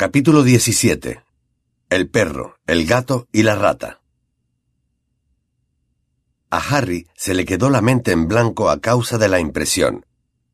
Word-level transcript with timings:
Capítulo 0.00 0.42
17. 0.42 1.22
El 1.90 2.08
perro, 2.08 2.56
el 2.66 2.86
gato 2.86 3.28
y 3.32 3.42
la 3.42 3.54
rata. 3.54 4.00
A 6.48 6.56
Harry 6.56 7.06
se 7.14 7.34
le 7.34 7.44
quedó 7.44 7.68
la 7.68 7.82
mente 7.82 8.12
en 8.12 8.26
blanco 8.26 8.70
a 8.70 8.80
causa 8.80 9.18
de 9.18 9.28
la 9.28 9.40
impresión. 9.40 10.06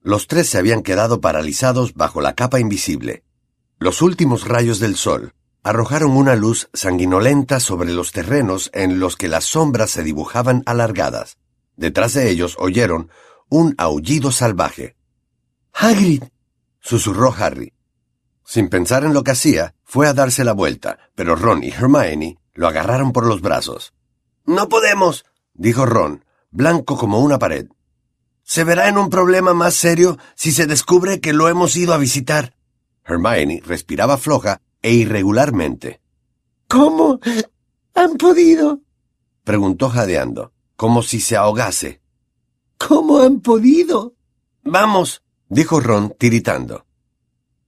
Los 0.03 0.27
tres 0.27 0.49
se 0.49 0.59
habían 0.59 0.83
quedado 0.83 1.21
paralizados 1.21 1.95
bajo 1.95 2.21
la 2.21 2.35
capa 2.35 2.59
invisible. 2.59 3.23
Los 3.79 4.03
últimos 4.03 4.49
rayos 4.49 4.81
del 4.81 4.97
sol 4.97 5.33
arrojaron 5.63 6.17
una 6.17 6.35
luz 6.35 6.69
sanguinolenta 6.73 7.61
sobre 7.61 7.93
los 7.93 8.11
terrenos 8.11 8.73
en 8.75 8.99
los 8.99 9.15
que 9.15 9.29
las 9.29 9.45
sombras 9.45 9.93
se 9.93 10.03
dibujaban 10.03 10.65
alargadas. 10.67 11.39
Detrás 11.77 12.15
de 12.15 12.31
ellos 12.31 12.57
oyeron 12.59 13.11
un 13.49 13.77
aullido 13.79 14.33
salvaje. 14.33 14.97
Hagrid. 15.73 16.25
susurró 16.81 17.33
Harry. 17.33 17.76
Sin 18.47 18.69
pensar 18.69 19.03
en 19.03 19.13
lo 19.13 19.25
que 19.25 19.33
hacía, 19.33 19.75
fue 19.83 20.07
a 20.07 20.15
darse 20.15 20.45
la 20.45 20.53
vuelta, 20.53 20.99
pero 21.17 21.35
Ron 21.35 21.65
y 21.65 21.71
Hermione 21.71 22.39
lo 22.55 22.69
agarraron 22.69 23.13
por 23.13 23.27
los 23.27 23.41
brazos. 23.41 23.93
No 24.45 24.69
podemos, 24.69 25.27
dijo 25.53 25.85
Ron, 25.85 26.25
blanco 26.53 26.97
como 26.97 27.19
una 27.19 27.41
pared. 27.41 27.67
Se 28.45 28.63
verá 28.63 28.89
en 28.89 28.99
un 28.99 29.11
problema 29.11 29.53
más 29.53 29.75
serio 29.75 30.17
si 30.37 30.53
se 30.53 30.67
descubre 30.67 31.21
que 31.21 31.33
lo 31.33 31.49
hemos 31.49 31.77
ido 31.77 31.93
a 31.93 31.99
visitar. 31.99 32.55
Hermione 33.05 33.63
respiraba 33.67 34.17
floja 34.17 34.61
e 34.81 34.93
irregularmente. 34.93 36.01
¿Cómo 36.69 37.19
han 37.95 38.17
podido? 38.17 38.81
preguntó 39.43 39.89
jadeando, 39.89 40.53
como 40.77 41.03
si 41.03 41.19
se 41.19 41.37
ahogase. 41.37 42.01
¿Cómo 42.79 43.23
han 43.23 43.41
podido? 43.41 44.15
Vamos, 44.63 45.25
dijo 45.49 45.81
Ron 45.81 46.15
tiritando. 46.17 46.86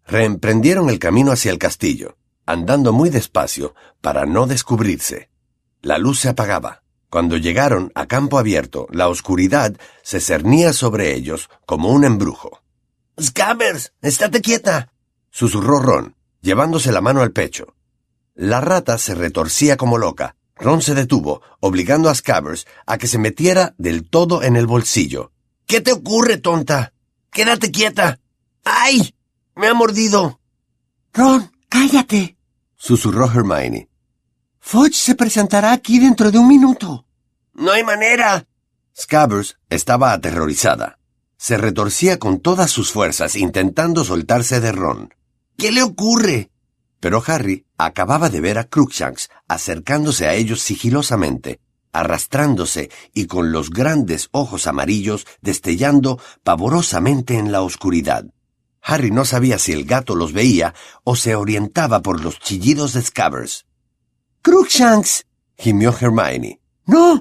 Reemprendieron 0.09 0.89
el 0.89 0.99
camino 0.99 1.33
hacia 1.33 1.51
el 1.51 1.59
castillo, 1.59 2.17
andando 2.47 2.95
muy 2.95 3.11
despacio 3.11 3.75
para 4.01 4.25
no 4.25 4.47
descubrirse. 4.47 5.29
La 5.83 5.99
luz 5.99 6.21
se 6.21 6.31
apagaba. 6.31 6.83
Cuando 7.11 7.37
llegaron 7.37 7.93
a 7.95 8.07
campo 8.07 8.39
abierto, 8.39 8.87
la 8.91 9.09
oscuridad 9.09 9.77
se 10.03 10.21
cernía 10.21 10.73
sobre 10.73 11.15
ellos 11.15 11.51
como 11.67 11.91
un 11.91 12.05
embrujo. 12.05 12.63
Scabbers, 13.21 13.93
estate 14.01 14.41
quieta, 14.41 14.93
susurró 15.31 15.79
Ron, 15.79 16.17
llevándose 16.41 16.91
la 16.91 17.03
mano 17.03 17.21
al 17.21 17.33
pecho. 17.33 17.75
La 18.35 18.63
rata 18.63 18.97
se 18.97 19.15
retorcía 19.15 19.77
como 19.77 19.99
loca. 19.99 20.37
Ron 20.57 20.81
se 20.81 20.95
detuvo, 20.95 21.43
obligando 21.61 22.09
a 22.09 22.15
Scabbers 22.15 22.67
a 22.87 22.97
que 22.97 23.09
se 23.09 23.19
metiera 23.19 23.75
del 23.77 24.09
todo 24.09 24.43
en 24.43 24.57
el 24.57 24.67
bolsillo. 24.67 25.33
¿Qué 25.67 25.83
te 25.83 25.93
ocurre, 25.93 26.39
tonta? 26.39 26.95
Quédate 27.31 27.71
quieta. 27.71 28.21
¡Ay! 28.65 29.15
Me 29.59 29.67
ha 29.67 29.75
mordido. 29.75 30.39
Ron, 31.13 31.51
cállate, 31.69 32.37
susurró 32.77 33.27
Hermione. 33.27 33.89
Fudge 34.61 34.95
se 34.95 35.17
presentará 35.17 35.73
aquí 35.73 35.99
dentro 35.99 36.31
de 36.31 36.39
un 36.39 36.47
minuto. 36.47 37.07
No 37.55 37.73
hay 37.73 37.83
manera. 37.83 38.47
Scabbers 38.97 39.59
estaba 39.69 40.13
aterrorizada. 40.13 41.01
Se 41.37 41.59
retorcía 41.59 42.21
con 42.21 42.39
todas 42.39 42.71
sus 42.71 42.93
fuerzas 42.93 43.35
intentando 43.35 44.05
soltarse 44.05 44.61
de 44.61 44.71
Ron. 44.71 45.13
¿Qué 45.57 45.73
le 45.73 45.83
ocurre? 45.83 46.53
Pero 47.01 47.21
Harry 47.27 47.67
acababa 47.79 48.31
de 48.31 48.41
ver 48.41 48.59
a 48.59 48.65
Crookshanks 48.65 49.29
acercándose 49.49 50.29
a 50.29 50.35
ellos 50.35 50.61
sigilosamente, 50.61 51.59
arrastrándose 51.93 52.93
y 53.13 53.27
con 53.27 53.51
los 53.51 53.71
grandes 53.71 54.29
ojos 54.31 54.69
amarillos 54.69 55.27
destellando 55.41 56.21
pavorosamente 56.45 57.39
en 57.39 57.51
la 57.51 57.63
oscuridad. 57.63 58.25
Harry 58.83 59.11
no 59.11 59.25
sabía 59.25 59.59
si 59.59 59.73
el 59.73 59.85
gato 59.85 60.15
los 60.15 60.33
veía 60.33 60.75
o 61.05 61.17
se 61.17 61.35
orientaba 61.35 62.03
por 62.03 62.23
los 62.23 62.39
chillidos 62.39 62.93
de 62.93 63.03
Scabbers. 63.03 63.67
¡Crookshanks! 64.43 65.27
gimió 65.57 65.95
Hermione. 65.99 66.61
¡No! 66.87 67.21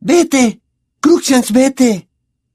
¡Vete! 0.00 0.60
¡Crookshanks, 1.00 1.52
vete! 1.52 2.08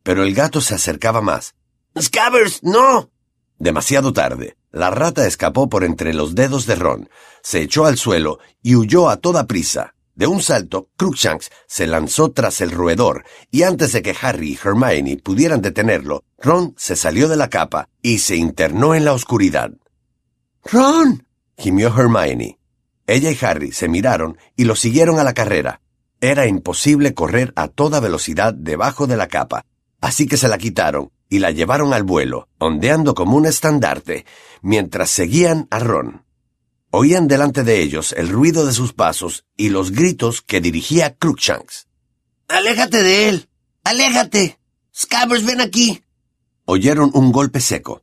Pero 0.04 0.24
el 0.24 0.34
gato 0.34 0.62
se 0.62 0.76
acercaba 0.76 1.22
más. 1.22 1.56
¡Scabbers, 2.00 2.64
no! 2.64 3.10
Demasiado 3.58 4.14
tarde. 4.14 4.58
La 4.72 4.90
rata 4.90 5.28
escapó 5.28 5.70
por 5.70 5.84
entre 5.84 6.14
los 6.14 6.34
dedos 6.34 6.66
de 6.66 6.76
Ron, 6.76 7.10
se 7.44 7.62
echó 7.62 7.86
al 7.86 7.98
suelo 7.98 8.40
y 8.64 8.76
huyó 8.76 9.10
a 9.10 9.18
toda 9.18 9.46
prisa. 9.46 9.96
De 10.16 10.28
un 10.28 10.42
salto, 10.42 10.90
Crookshanks 10.98 11.50
se 11.68 11.88
lanzó 11.88 12.32
tras 12.32 12.62
el 12.62 12.72
roedor, 12.72 13.26
y 13.50 13.64
antes 13.64 13.92
de 13.92 14.02
que 14.02 14.16
Harry 14.22 14.52
y 14.52 14.60
Hermione 14.62 15.18
pudieran 15.18 15.62
detenerlo, 15.62 16.24
Ron 16.42 16.74
se 16.78 16.96
salió 16.96 17.28
de 17.28 17.38
la 17.38 17.50
capa 17.50 17.90
y 18.02 18.20
se 18.20 18.36
internó 18.36 18.96
en 18.96 19.06
la 19.06 19.14
oscuridad. 19.14 19.72
¡Ron! 20.64 21.28
gimió 21.58 21.90
Hermione. 21.90 22.60
Ella 23.06 23.32
y 23.32 23.38
Harry 23.42 23.72
se 23.72 23.88
miraron 23.88 24.38
y 24.56 24.66
lo 24.66 24.76
siguieron 24.76 25.20
a 25.20 25.24
la 25.24 25.34
carrera. 25.34 25.82
Era 26.20 26.48
imposible 26.48 27.14
correr 27.14 27.54
a 27.56 27.68
toda 27.68 28.00
velocidad 28.00 28.54
debajo 28.54 29.08
de 29.08 29.18
la 29.18 29.28
capa, 29.28 29.66
así 30.02 30.28
que 30.28 30.38
se 30.38 30.48
la 30.48 30.58
quitaron 30.58 31.12
y 31.30 31.40
la 31.40 31.52
llevaron 31.52 31.94
al 31.94 32.04
vuelo, 32.04 32.48
ondeando 32.58 33.14
como 33.16 33.38
un 33.38 33.46
estandarte, 33.46 34.26
mientras 34.62 35.10
seguían 35.10 35.68
a 35.72 35.80
Ron. 35.80 36.26
Oían 36.92 37.28
delante 37.28 37.64
de 37.64 37.82
ellos 37.82 38.14
el 38.14 38.30
ruido 38.30 38.66
de 38.66 38.74
sus 38.74 38.94
pasos 38.94 39.46
y 39.56 39.70
los 39.70 39.92
gritos 39.92 40.42
que 40.42 40.60
dirigía 40.60 41.16
Crookshanks. 41.16 41.88
¡Aléjate 42.50 43.02
de 43.02 43.30
él! 43.30 43.50
¡Aléjate! 43.84 44.60
¡Scabbers, 44.94 45.46
ven 45.46 45.62
aquí! 45.62 46.04
Oyeron 46.74 47.12
un 47.16 47.34
golpe 47.34 47.60
seco. 47.60 48.02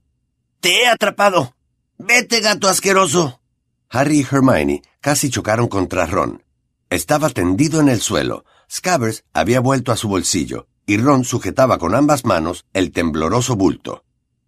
¡Te 0.61 0.83
he 0.83 0.89
atrapado! 0.89 1.55
¡Vete, 1.97 2.41
gato 2.41 2.69
asqueroso! 2.69 3.41
Harry 3.89 4.21
y 4.21 4.27
Hermione 4.31 4.83
casi 5.01 5.31
chocaron 5.31 5.69
contra 5.69 6.05
Ron. 6.05 6.43
Estaba 6.91 7.31
tendido 7.31 7.81
en 7.81 7.89
el 7.89 8.03
suelo. 8.03 8.45
Scabbers 8.71 9.25
había 9.33 9.61
vuelto 9.61 9.91
a 9.91 9.97
su 9.97 10.09
bolsillo, 10.09 10.67
y 10.85 10.99
Ron 10.99 11.25
sujetaba 11.25 11.79
con 11.79 11.95
ambas 11.95 12.27
manos 12.27 12.67
el 12.75 12.93
tembloroso 12.93 13.57
bulto. 13.57 14.05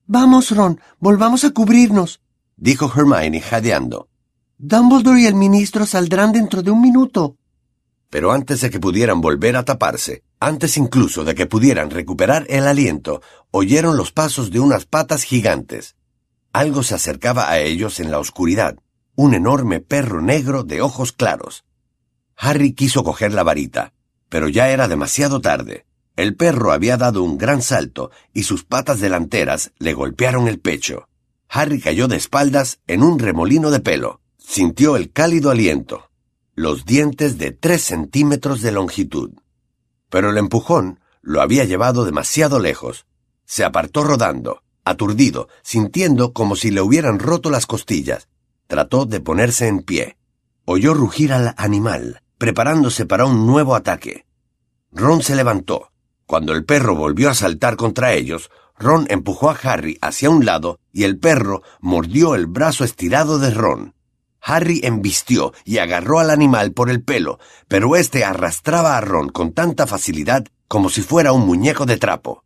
Vamos, 0.06 0.54
Ron, 0.54 0.82
volvamos 0.98 1.44
a 1.44 1.52
cubrirnos, 1.52 2.20
dijo 2.58 2.92
Hermione 2.94 3.40
jadeando. 3.40 4.10
Dumbledore 4.58 5.22
y 5.22 5.26
el 5.28 5.34
ministro 5.34 5.86
saldrán 5.86 6.32
dentro 6.32 6.62
de 6.62 6.70
un 6.70 6.82
minuto. 6.82 7.38
Pero 8.10 8.32
antes 8.32 8.60
de 8.60 8.68
que 8.68 8.80
pudieran 8.80 9.22
volver 9.22 9.56
a 9.56 9.64
taparse, 9.64 10.24
antes 10.40 10.78
incluso 10.78 11.24
de 11.24 11.34
que 11.34 11.46
pudieran 11.46 11.90
recuperar 11.90 12.46
el 12.48 12.66
aliento, 12.66 13.20
oyeron 13.50 13.96
los 13.96 14.10
pasos 14.10 14.50
de 14.50 14.58
unas 14.58 14.86
patas 14.86 15.22
gigantes. 15.22 15.96
Algo 16.52 16.82
se 16.82 16.94
acercaba 16.94 17.50
a 17.50 17.60
ellos 17.60 18.00
en 18.00 18.10
la 18.10 18.18
oscuridad, 18.18 18.78
un 19.14 19.34
enorme 19.34 19.80
perro 19.80 20.22
negro 20.22 20.64
de 20.64 20.80
ojos 20.80 21.12
claros. 21.12 21.64
Harry 22.36 22.72
quiso 22.72 23.04
coger 23.04 23.34
la 23.34 23.42
varita, 23.42 23.92
pero 24.30 24.48
ya 24.48 24.70
era 24.70 24.88
demasiado 24.88 25.40
tarde. 25.40 25.84
El 26.16 26.36
perro 26.36 26.72
había 26.72 26.96
dado 26.96 27.22
un 27.22 27.36
gran 27.36 27.60
salto 27.60 28.10
y 28.32 28.44
sus 28.44 28.64
patas 28.64 28.98
delanteras 29.00 29.72
le 29.78 29.92
golpearon 29.92 30.48
el 30.48 30.58
pecho. 30.58 31.06
Harry 31.48 31.80
cayó 31.80 32.08
de 32.08 32.16
espaldas 32.16 32.80
en 32.86 33.02
un 33.02 33.18
remolino 33.18 33.70
de 33.70 33.80
pelo. 33.80 34.20
Sintió 34.38 34.96
el 34.96 35.12
cálido 35.12 35.50
aliento, 35.50 36.10
los 36.54 36.84
dientes 36.84 37.38
de 37.38 37.52
tres 37.52 37.82
centímetros 37.82 38.62
de 38.62 38.72
longitud. 38.72 39.32
Pero 40.10 40.30
el 40.30 40.38
empujón 40.38 41.00
lo 41.22 41.40
había 41.40 41.64
llevado 41.64 42.04
demasiado 42.04 42.58
lejos. 42.58 43.06
Se 43.46 43.64
apartó 43.64 44.04
rodando, 44.04 44.62
aturdido, 44.84 45.48
sintiendo 45.62 46.32
como 46.32 46.56
si 46.56 46.70
le 46.70 46.82
hubieran 46.82 47.18
roto 47.18 47.50
las 47.50 47.66
costillas. 47.66 48.28
Trató 48.66 49.06
de 49.06 49.20
ponerse 49.20 49.66
en 49.68 49.82
pie. 49.82 50.16
Oyó 50.64 50.94
rugir 50.94 51.32
al 51.32 51.54
animal, 51.56 52.22
preparándose 52.38 53.06
para 53.06 53.24
un 53.24 53.46
nuevo 53.46 53.74
ataque. 53.74 54.26
Ron 54.92 55.22
se 55.22 55.34
levantó. 55.34 55.90
Cuando 56.26 56.52
el 56.52 56.64
perro 56.64 56.94
volvió 56.94 57.30
a 57.30 57.34
saltar 57.34 57.76
contra 57.76 58.12
ellos, 58.12 58.50
Ron 58.78 59.06
empujó 59.10 59.50
a 59.50 59.58
Harry 59.62 59.98
hacia 60.00 60.30
un 60.30 60.44
lado 60.46 60.78
y 60.92 61.04
el 61.04 61.18
perro 61.18 61.62
mordió 61.80 62.34
el 62.34 62.46
brazo 62.46 62.84
estirado 62.84 63.38
de 63.38 63.50
Ron. 63.50 63.94
Harry 64.42 64.80
embistió 64.84 65.52
y 65.64 65.78
agarró 65.78 66.18
al 66.18 66.30
animal 66.30 66.72
por 66.72 66.90
el 66.90 67.02
pelo, 67.02 67.38
pero 67.68 67.96
éste 67.96 68.24
arrastraba 68.24 68.96
a 68.96 69.00
Ron 69.00 69.28
con 69.28 69.52
tanta 69.52 69.86
facilidad 69.86 70.46
como 70.68 70.88
si 70.88 71.02
fuera 71.02 71.32
un 71.32 71.46
muñeco 71.46 71.84
de 71.86 71.96
trapo. 71.96 72.44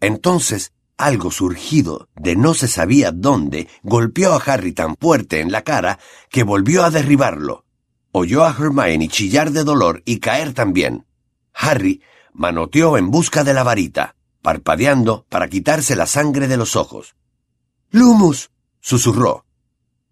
Entonces, 0.00 0.72
algo 0.96 1.30
surgido 1.30 2.08
de 2.16 2.36
no 2.36 2.54
se 2.54 2.68
sabía 2.68 3.12
dónde 3.12 3.68
golpeó 3.82 4.34
a 4.34 4.42
Harry 4.44 4.72
tan 4.72 4.96
fuerte 4.96 5.40
en 5.40 5.50
la 5.50 5.62
cara 5.62 5.98
que 6.28 6.42
volvió 6.42 6.84
a 6.84 6.90
derribarlo. 6.90 7.64
Oyó 8.12 8.44
a 8.44 8.50
Hermione 8.50 9.08
chillar 9.08 9.52
de 9.52 9.64
dolor 9.64 10.02
y 10.04 10.18
caer 10.18 10.52
también. 10.52 11.06
Harry 11.54 12.02
manoteó 12.32 12.98
en 12.98 13.10
busca 13.10 13.44
de 13.44 13.54
la 13.54 13.62
varita, 13.62 14.16
parpadeando 14.42 15.26
para 15.28 15.48
quitarse 15.48 15.96
la 15.96 16.06
sangre 16.06 16.48
de 16.48 16.56
los 16.56 16.76
ojos. 16.76 17.14
Lumus. 17.90 18.50
susurró. 18.80 19.44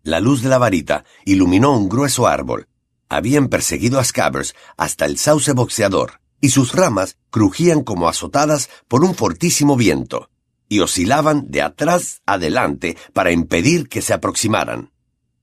La 0.03 0.21
luz 0.21 0.43
de 0.43 0.49
la 0.49 0.59
varita 0.59 1.05
iluminó 1.25 1.77
un 1.77 1.89
grueso 1.89 2.27
árbol. 2.27 2.69
Habían 3.09 3.49
perseguido 3.49 3.99
a 3.99 4.05
Scabbers 4.05 4.55
hasta 4.77 5.05
el 5.05 5.19
sauce 5.19 5.53
boxeador, 5.53 6.21
y 6.41 6.51
sus 6.51 6.73
ramas 6.73 7.17
crujían 7.31 7.83
como 7.83 8.09
azotadas 8.09 8.71
por 8.89 9.05
un 9.05 9.15
fortísimo 9.15 9.77
viento, 9.77 10.31
y 10.69 10.81
oscilaban 10.81 11.51
de 11.51 11.63
atrás 11.63 12.23
adelante 12.25 12.97
para 13.13 13.33
impedir 13.33 13.89
que 13.89 14.01
se 14.01 14.15
aproximaran. 14.15 14.93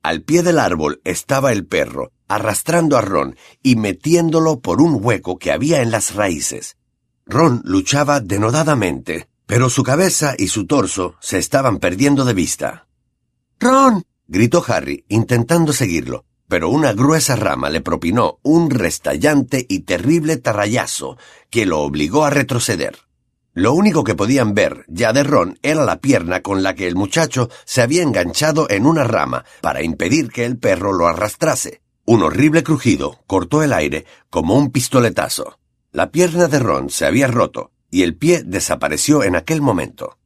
Al 0.02 0.22
pie 0.22 0.42
del 0.42 0.58
árbol 0.58 1.02
estaba 1.04 1.52
el 1.52 1.66
perro, 1.66 2.12
arrastrando 2.28 2.98
a 2.98 3.02
Ron 3.02 3.36
y 3.62 3.76
metiéndolo 3.76 4.60
por 4.62 4.82
un 4.82 4.98
hueco 5.04 5.38
que 5.38 5.52
había 5.52 5.82
en 5.82 5.92
las 5.92 6.16
raíces. 6.16 6.78
Ron 7.26 7.62
luchaba 7.66 8.22
denodadamente, 8.22 9.28
pero 9.46 9.70
su 9.70 9.84
cabeza 9.84 10.34
y 10.38 10.48
su 10.48 10.66
torso 10.66 11.16
se 11.20 11.38
estaban 11.38 11.80
perdiendo 11.80 12.26
de 12.26 12.34
vista. 12.34 12.88
Ron. 13.60 14.07
Gritó 14.28 14.64
Harry, 14.68 15.06
intentando 15.08 15.74
seguirlo, 15.74 16.26
pero 16.48 16.70
una 16.70 16.94
gruesa 16.94 17.36
rama 17.36 17.70
le 17.70 17.82
propinó 17.82 18.40
un 18.44 18.70
restallante 18.70 19.66
y 19.68 19.80
terrible 19.80 20.38
tarrayazo 20.38 21.18
que 21.50 21.66
lo 21.66 21.82
obligó 21.82 22.26
a 22.26 22.30
retroceder. 22.30 22.98
Lo 23.54 23.74
único 23.74 24.04
que 24.04 24.14
podían 24.14 24.54
ver 24.54 24.86
ya 24.88 25.14
de 25.14 25.24
Ron 25.24 25.58
era 25.64 25.84
la 25.84 26.00
pierna 26.00 26.42
con 26.42 26.62
la 26.62 26.76
que 26.76 26.88
el 26.88 26.96
muchacho 26.96 27.50
se 27.66 27.82
había 27.82 28.04
enganchado 28.04 28.70
en 28.70 28.86
una 28.86 29.04
rama 29.04 29.46
para 29.62 29.82
impedir 29.82 30.30
que 30.30 30.46
el 30.46 30.58
perro 30.58 30.94
lo 30.94 31.08
arrastrase. 31.08 31.82
Un 32.06 32.22
horrible 32.22 32.64
crujido 32.64 33.20
cortó 33.26 33.64
el 33.64 33.74
aire 33.74 34.06
como 34.30 34.56
un 34.56 34.70
pistoletazo. 34.72 35.58
La 35.92 36.12
pierna 36.12 36.48
de 36.48 36.60
Ron 36.60 36.90
se 36.92 37.08
había 37.08 37.28
roto 37.28 37.72
y 37.90 38.04
el 38.04 38.16
pie 38.16 38.44
desapareció 38.46 39.24
en 39.24 39.36
aquel 39.36 39.62
momento. 39.62 40.20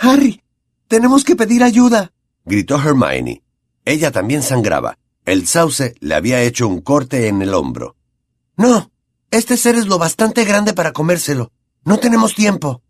Harry, 0.00 0.42
tenemos 0.86 1.24
que 1.24 1.34
pedir 1.34 1.64
ayuda, 1.64 2.12
gritó 2.46 2.76
Hermione. 2.76 3.42
Ella 3.84 4.10
también 4.10 4.42
sangraba. 4.42 4.98
El 5.26 5.46
sauce 5.46 5.94
le 6.00 6.14
había 6.14 6.40
hecho 6.40 6.66
un 6.66 6.80
corte 6.80 7.28
en 7.28 7.42
el 7.42 7.52
hombro. 7.52 7.96
No, 8.56 8.90
este 9.30 9.58
ser 9.58 9.74
es 9.74 9.86
lo 9.86 9.98
bastante 9.98 10.44
grande 10.44 10.72
para 10.72 10.92
comérselo. 10.92 11.52
No 11.84 11.98
tenemos 11.98 12.34
tiempo. 12.34 12.82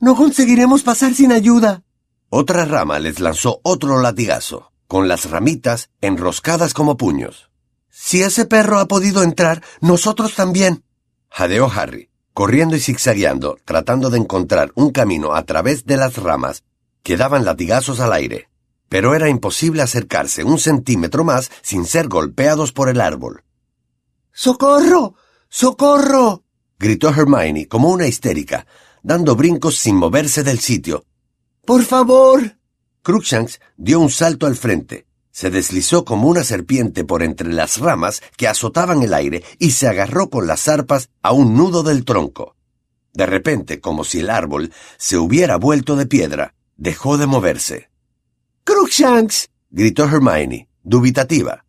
No 0.00 0.16
conseguiremos 0.16 0.82
pasar 0.82 1.14
sin 1.14 1.30
ayuda. 1.30 1.84
Otra 2.28 2.64
rama 2.64 2.98
les 2.98 3.20
lanzó 3.20 3.60
otro 3.62 4.00
latigazo, 4.00 4.72
con 4.88 5.06
las 5.06 5.30
ramitas 5.30 5.90
enroscadas 6.00 6.74
como 6.74 6.96
puños. 6.96 7.50
Si 7.90 8.22
ese 8.22 8.46
perro 8.46 8.80
ha 8.80 8.88
podido 8.88 9.22
entrar, 9.22 9.62
nosotros 9.80 10.34
también. 10.34 10.82
Jadeó 11.28 11.70
Harry 11.70 12.10
corriendo 12.32 12.76
y 12.76 12.80
zigzagueando, 12.80 13.58
tratando 13.64 14.10
de 14.10 14.18
encontrar 14.18 14.72
un 14.74 14.90
camino 14.92 15.34
a 15.34 15.44
través 15.44 15.84
de 15.84 15.96
las 15.96 16.16
ramas 16.16 16.62
que 17.02 17.16
daban 17.16 17.44
latigazos 17.44 18.00
al 18.00 18.12
aire. 18.12 18.48
Pero 18.90 19.14
era 19.14 19.28
imposible 19.28 19.82
acercarse 19.82 20.42
un 20.42 20.58
centímetro 20.58 21.22
más 21.22 21.50
sin 21.62 21.86
ser 21.86 22.08
golpeados 22.08 22.72
por 22.72 22.88
el 22.88 23.00
árbol. 23.00 23.44
¡Socorro! 24.32 25.14
¡Socorro! 25.48 26.42
gritó 26.76 27.10
Hermione 27.10 27.68
como 27.68 27.90
una 27.90 28.08
histérica, 28.08 28.66
dando 29.04 29.36
brincos 29.36 29.76
sin 29.76 29.94
moverse 29.94 30.42
del 30.42 30.58
sitio. 30.58 31.04
¡Por 31.64 31.84
favor! 31.84 32.56
Cruikshanks 33.02 33.60
dio 33.76 34.00
un 34.00 34.10
salto 34.10 34.46
al 34.46 34.56
frente, 34.56 35.06
se 35.30 35.50
deslizó 35.50 36.04
como 36.04 36.28
una 36.28 36.42
serpiente 36.42 37.04
por 37.04 37.22
entre 37.22 37.52
las 37.52 37.78
ramas 37.78 38.20
que 38.36 38.48
azotaban 38.48 39.04
el 39.04 39.14
aire 39.14 39.44
y 39.60 39.70
se 39.70 39.86
agarró 39.86 40.30
con 40.30 40.48
las 40.48 40.66
arpas 40.66 41.10
a 41.22 41.32
un 41.32 41.56
nudo 41.56 41.84
del 41.84 42.04
tronco. 42.04 42.56
De 43.12 43.26
repente, 43.26 43.80
como 43.80 44.02
si 44.02 44.18
el 44.18 44.30
árbol 44.30 44.72
se 44.98 45.16
hubiera 45.16 45.56
vuelto 45.56 45.94
de 45.94 46.06
piedra, 46.06 46.54
dejó 46.76 47.18
de 47.18 47.26
moverse. 47.26 47.89
¡Crookshanks! 48.70 49.48
gritó 49.70 50.04
Hermione, 50.04 50.68
dubitativa. 50.84 51.64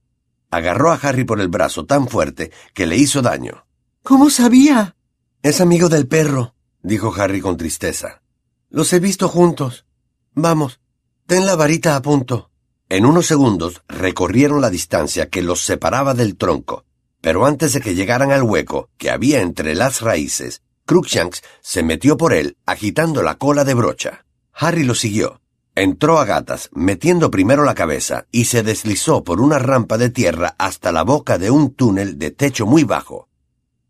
Agarró 0.51 0.91
a 0.91 0.99
Harry 1.01 1.23
por 1.23 1.41
el 1.41 1.47
brazo 1.47 1.87
tan 1.87 2.07
fuerte 2.07 2.51
que 2.75 2.85
le 2.85 2.95
hizo 2.95 3.23
daño. 3.23 3.65
¿Cómo 4.03 4.29
sabía? 4.29 4.95
Es 5.41 5.61
amigo 5.61 5.89
del 5.89 6.07
perro, 6.07 6.53
dijo 6.83 7.11
Harry 7.17 7.41
con 7.41 7.57
tristeza. 7.57 8.21
Los 8.69 8.93
he 8.93 8.99
visto 8.99 9.29
juntos. 9.29 9.87
Vamos, 10.35 10.79
ten 11.25 11.47
la 11.47 11.55
varita 11.55 11.95
a 11.95 12.03
punto. 12.03 12.51
En 12.87 13.07
unos 13.07 13.25
segundos 13.25 13.81
recorrieron 13.87 14.61
la 14.61 14.69
distancia 14.69 15.27
que 15.27 15.41
los 15.41 15.65
separaba 15.65 16.13
del 16.13 16.37
tronco, 16.37 16.85
pero 17.19 17.47
antes 17.47 17.73
de 17.73 17.81
que 17.81 17.95
llegaran 17.95 18.31
al 18.31 18.43
hueco 18.43 18.89
que 18.99 19.09
había 19.09 19.41
entre 19.41 19.73
las 19.73 20.01
raíces, 20.01 20.61
Cruikshanks 20.85 21.41
se 21.61 21.81
metió 21.81 22.15
por 22.15 22.33
él 22.33 22.57
agitando 22.67 23.23
la 23.23 23.39
cola 23.39 23.63
de 23.63 23.73
brocha. 23.73 24.25
Harry 24.53 24.83
lo 24.83 24.93
siguió. 24.93 25.40
Entró 25.75 26.19
a 26.19 26.25
gatas, 26.25 26.69
metiendo 26.73 27.31
primero 27.31 27.63
la 27.63 27.75
cabeza, 27.75 28.25
y 28.31 28.45
se 28.45 28.61
deslizó 28.61 29.23
por 29.23 29.39
una 29.39 29.57
rampa 29.57 29.97
de 29.97 30.09
tierra 30.09 30.55
hasta 30.57 30.91
la 30.91 31.03
boca 31.03 31.37
de 31.37 31.49
un 31.49 31.73
túnel 31.73 32.19
de 32.19 32.31
techo 32.31 32.65
muy 32.65 32.83
bajo. 32.83 33.29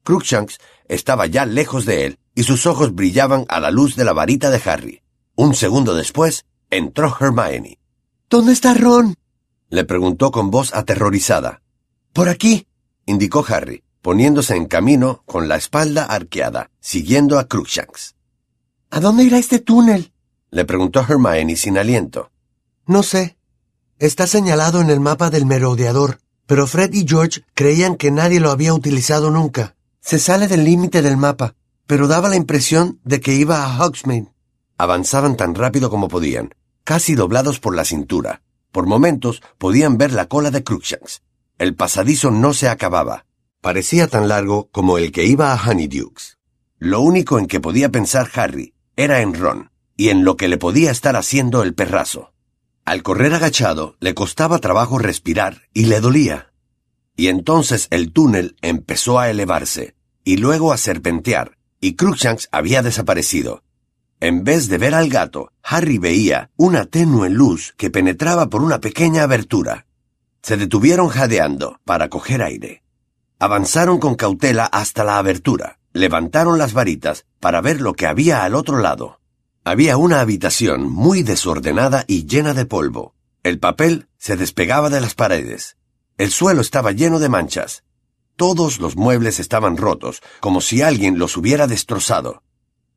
Cruikshanks 0.03 0.59
estaba 0.87 1.25
ya 1.25 1.45
lejos 1.45 1.85
de 1.85 2.05
él, 2.05 2.19
y 2.35 2.43
sus 2.43 2.67
ojos 2.67 2.93
brillaban 2.93 3.45
a 3.49 3.59
la 3.59 3.71
luz 3.71 3.95
de 3.95 4.05
la 4.05 4.13
varita 4.13 4.51
de 4.51 4.61
Harry. 4.63 5.01
Un 5.35 5.55
segundo 5.55 5.95
después, 5.95 6.45
entró 6.69 7.15
Hermione. 7.19 7.79
¿Dónde 8.29 8.53
está 8.53 8.73
Ron? 8.73 9.15
le 9.69 9.85
preguntó 9.85 10.31
con 10.31 10.51
voz 10.51 10.73
aterrorizada. 10.73 11.61
Por 12.13 12.29
aquí, 12.29 12.67
indicó 13.05 13.43
Harry, 13.47 13.83
poniéndose 14.01 14.55
en 14.55 14.65
camino 14.65 15.23
con 15.25 15.47
la 15.47 15.55
espalda 15.55 16.03
arqueada, 16.05 16.69
siguiendo 16.79 17.39
a 17.39 17.47
Cruikshanks. 17.47 18.15
¿A 18.89 18.99
dónde 18.99 19.23
irá 19.23 19.37
este 19.37 19.59
túnel? 19.59 20.10
Le 20.51 20.65
preguntó 20.65 20.99
Hermione 21.07 21.55
sin 21.55 21.77
aliento. 21.77 22.29
No 22.85 23.03
sé. 23.03 23.37
Está 23.99 24.27
señalado 24.27 24.81
en 24.81 24.89
el 24.89 24.99
mapa 24.99 25.29
del 25.29 25.45
merodeador, 25.45 26.19
pero 26.45 26.67
Fred 26.67 26.93
y 26.93 27.07
George 27.07 27.43
creían 27.53 27.95
que 27.95 28.11
nadie 28.11 28.41
lo 28.41 28.51
había 28.51 28.73
utilizado 28.73 29.31
nunca. 29.31 29.75
Se 30.01 30.19
sale 30.19 30.47
del 30.47 30.65
límite 30.65 31.01
del 31.01 31.15
mapa, 31.15 31.55
pero 31.87 32.07
daba 32.07 32.27
la 32.27 32.35
impresión 32.35 32.99
de 33.05 33.21
que 33.21 33.33
iba 33.33 33.63
a 33.63 33.77
Hogsmeade. 33.77 34.33
Avanzaban 34.77 35.37
tan 35.37 35.55
rápido 35.55 35.89
como 35.89 36.09
podían, 36.09 36.53
casi 36.83 37.15
doblados 37.15 37.59
por 37.59 37.75
la 37.75 37.85
cintura. 37.85 38.41
Por 38.71 38.87
momentos 38.87 39.41
podían 39.57 39.97
ver 39.97 40.11
la 40.11 40.27
cola 40.27 40.51
de 40.51 40.63
Cruikshanks. 40.63 41.21
El 41.59 41.75
pasadizo 41.75 42.31
no 42.31 42.53
se 42.53 42.67
acababa. 42.67 43.25
Parecía 43.61 44.07
tan 44.07 44.27
largo 44.27 44.69
como 44.71 44.97
el 44.97 45.11
que 45.11 45.25
iba 45.25 45.53
a 45.53 45.69
Honeydukes. 45.69 46.39
Lo 46.79 46.99
único 47.01 47.37
en 47.37 47.45
que 47.45 47.59
podía 47.59 47.89
pensar 47.89 48.29
Harry 48.33 48.73
era 48.95 49.21
en 49.21 49.35
Ron 49.35 49.70
y 50.01 50.09
en 50.09 50.25
lo 50.25 50.35
que 50.35 50.47
le 50.47 50.57
podía 50.57 50.89
estar 50.89 51.15
haciendo 51.15 51.61
el 51.61 51.75
perrazo. 51.75 52.33
Al 52.85 53.03
correr 53.03 53.35
agachado 53.35 53.97
le 53.99 54.15
costaba 54.15 54.57
trabajo 54.57 54.97
respirar 54.97 55.69
y 55.75 55.85
le 55.85 55.99
dolía. 55.99 56.53
Y 57.15 57.27
entonces 57.27 57.85
el 57.91 58.11
túnel 58.11 58.55
empezó 58.63 59.19
a 59.19 59.29
elevarse 59.29 59.93
y 60.23 60.37
luego 60.37 60.73
a 60.73 60.77
serpentear 60.77 61.59
y 61.79 61.97
Cruikshanks 61.97 62.49
había 62.51 62.81
desaparecido. 62.81 63.61
En 64.19 64.43
vez 64.43 64.69
de 64.69 64.79
ver 64.79 64.95
al 64.95 65.07
gato, 65.07 65.51
Harry 65.61 65.99
veía 65.99 66.49
una 66.57 66.85
tenue 66.85 67.29
luz 67.29 67.75
que 67.77 67.91
penetraba 67.91 68.49
por 68.49 68.63
una 68.63 68.81
pequeña 68.81 69.21
abertura. 69.21 69.85
Se 70.41 70.57
detuvieron 70.57 71.09
jadeando 71.09 71.79
para 71.85 72.09
coger 72.09 72.41
aire. 72.41 72.81
Avanzaron 73.37 73.99
con 73.99 74.15
cautela 74.15 74.65
hasta 74.65 75.03
la 75.03 75.19
abertura. 75.19 75.77
Levantaron 75.93 76.57
las 76.57 76.73
varitas 76.73 77.27
para 77.39 77.61
ver 77.61 77.81
lo 77.81 77.93
que 77.93 78.07
había 78.07 78.43
al 78.43 78.55
otro 78.55 78.79
lado. 78.79 79.20
Había 79.63 79.95
una 79.95 80.21
habitación 80.21 80.89
muy 80.89 81.21
desordenada 81.21 82.03
y 82.07 82.25
llena 82.25 82.55
de 82.55 82.65
polvo. 82.65 83.13
El 83.43 83.59
papel 83.59 84.07
se 84.17 84.35
despegaba 84.35 84.89
de 84.89 84.99
las 85.01 85.13
paredes. 85.13 85.77
El 86.17 86.31
suelo 86.31 86.61
estaba 86.61 86.93
lleno 86.93 87.19
de 87.19 87.29
manchas. 87.29 87.83
Todos 88.35 88.79
los 88.79 88.95
muebles 88.95 89.39
estaban 89.39 89.77
rotos, 89.77 90.23
como 90.39 90.61
si 90.61 90.81
alguien 90.81 91.19
los 91.19 91.37
hubiera 91.37 91.67
destrozado. 91.67 92.41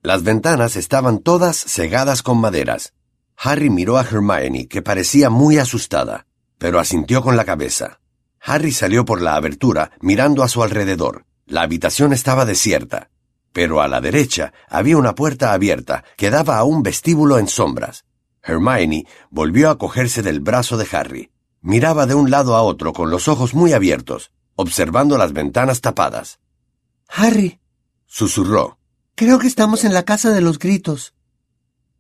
Las 0.01 0.23
ventanas 0.23 0.77
estaban 0.77 1.19
todas 1.19 1.57
cegadas 1.57 2.23
con 2.23 2.39
maderas. 2.39 2.95
Harry 3.37 3.69
miró 3.69 3.99
a 3.99 4.03
Hermione, 4.03 4.67
que 4.67 4.81
parecía 4.81 5.29
muy 5.29 5.59
asustada, 5.59 6.27
pero 6.57 6.81
asintió 6.81 7.21
con 7.21 7.37
la 7.37 7.45
cabeza. 7.45 8.01
Harry 8.41 8.73
salió 8.73 9.05
por 9.05 9.21
la 9.21 9.37
abertura, 9.37 9.93
mirando 10.01 10.43
a 10.43 10.49
su 10.49 10.63
alrededor. 10.63 11.27
La 11.45 11.61
habitación 11.61 12.15
estaba 12.15 12.47
desierta, 12.47 13.11
pero 13.55 13.81
a 13.81 13.87
la 13.87 14.01
derecha 14.01 14.53
había 14.69 14.99
una 14.99 15.15
puerta 15.15 15.53
abierta 15.53 16.03
que 16.17 16.29
daba 16.29 16.59
a 16.59 16.65
un 16.65 16.83
vestíbulo 16.83 17.39
en 17.39 17.47
sombras. 17.47 18.05
Hermione 18.43 19.07
volvió 19.31 19.71
a 19.71 19.79
cogerse 19.79 20.23
del 20.23 20.41
brazo 20.41 20.77
de 20.77 20.89
Harry. 20.91 21.31
Miraba 21.63 22.05
de 22.07 22.17
un 22.17 22.33
lado 22.33 22.57
a 22.57 22.63
otro 22.63 22.93
con 22.93 23.11
los 23.11 23.29
ojos 23.29 23.55
muy 23.55 23.73
abiertos, 23.73 24.33
observando 24.57 25.17
las 25.17 25.33
ventanas 25.33 25.81
tapadas. 25.81 26.41
Harry, 27.09 27.61
susurró. 28.07 28.77
Creo 29.15 29.39
que 29.39 29.47
estamos 29.47 29.85
en 29.85 29.95
la 29.95 30.03
casa 30.03 30.31
de 30.31 30.41
los 30.41 30.59
gritos. 30.59 31.15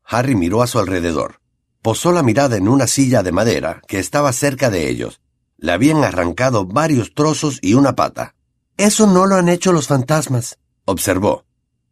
Harry 0.04 0.34
miró 0.34 0.60
a 0.60 0.66
su 0.66 0.80
alrededor. 0.80 1.40
Posó 1.82 2.10
la 2.10 2.24
mirada 2.24 2.56
en 2.56 2.66
una 2.66 2.88
silla 2.88 3.22
de 3.22 3.30
madera 3.30 3.80
que 3.86 4.00
estaba 4.00 4.32
cerca 4.32 4.70
de 4.70 4.88
ellos. 4.88 5.20
Le 5.56 5.70
habían 5.70 6.02
arrancado 6.02 6.66
varios 6.66 7.14
trozos 7.14 7.60
y 7.62 7.74
una 7.74 7.94
pata. 7.94 8.34
Eso 8.76 9.06
no 9.06 9.26
lo 9.26 9.36
han 9.36 9.48
hecho 9.48 9.72
los 9.72 9.86
fantasmas, 9.86 10.58
observó. 10.84 11.44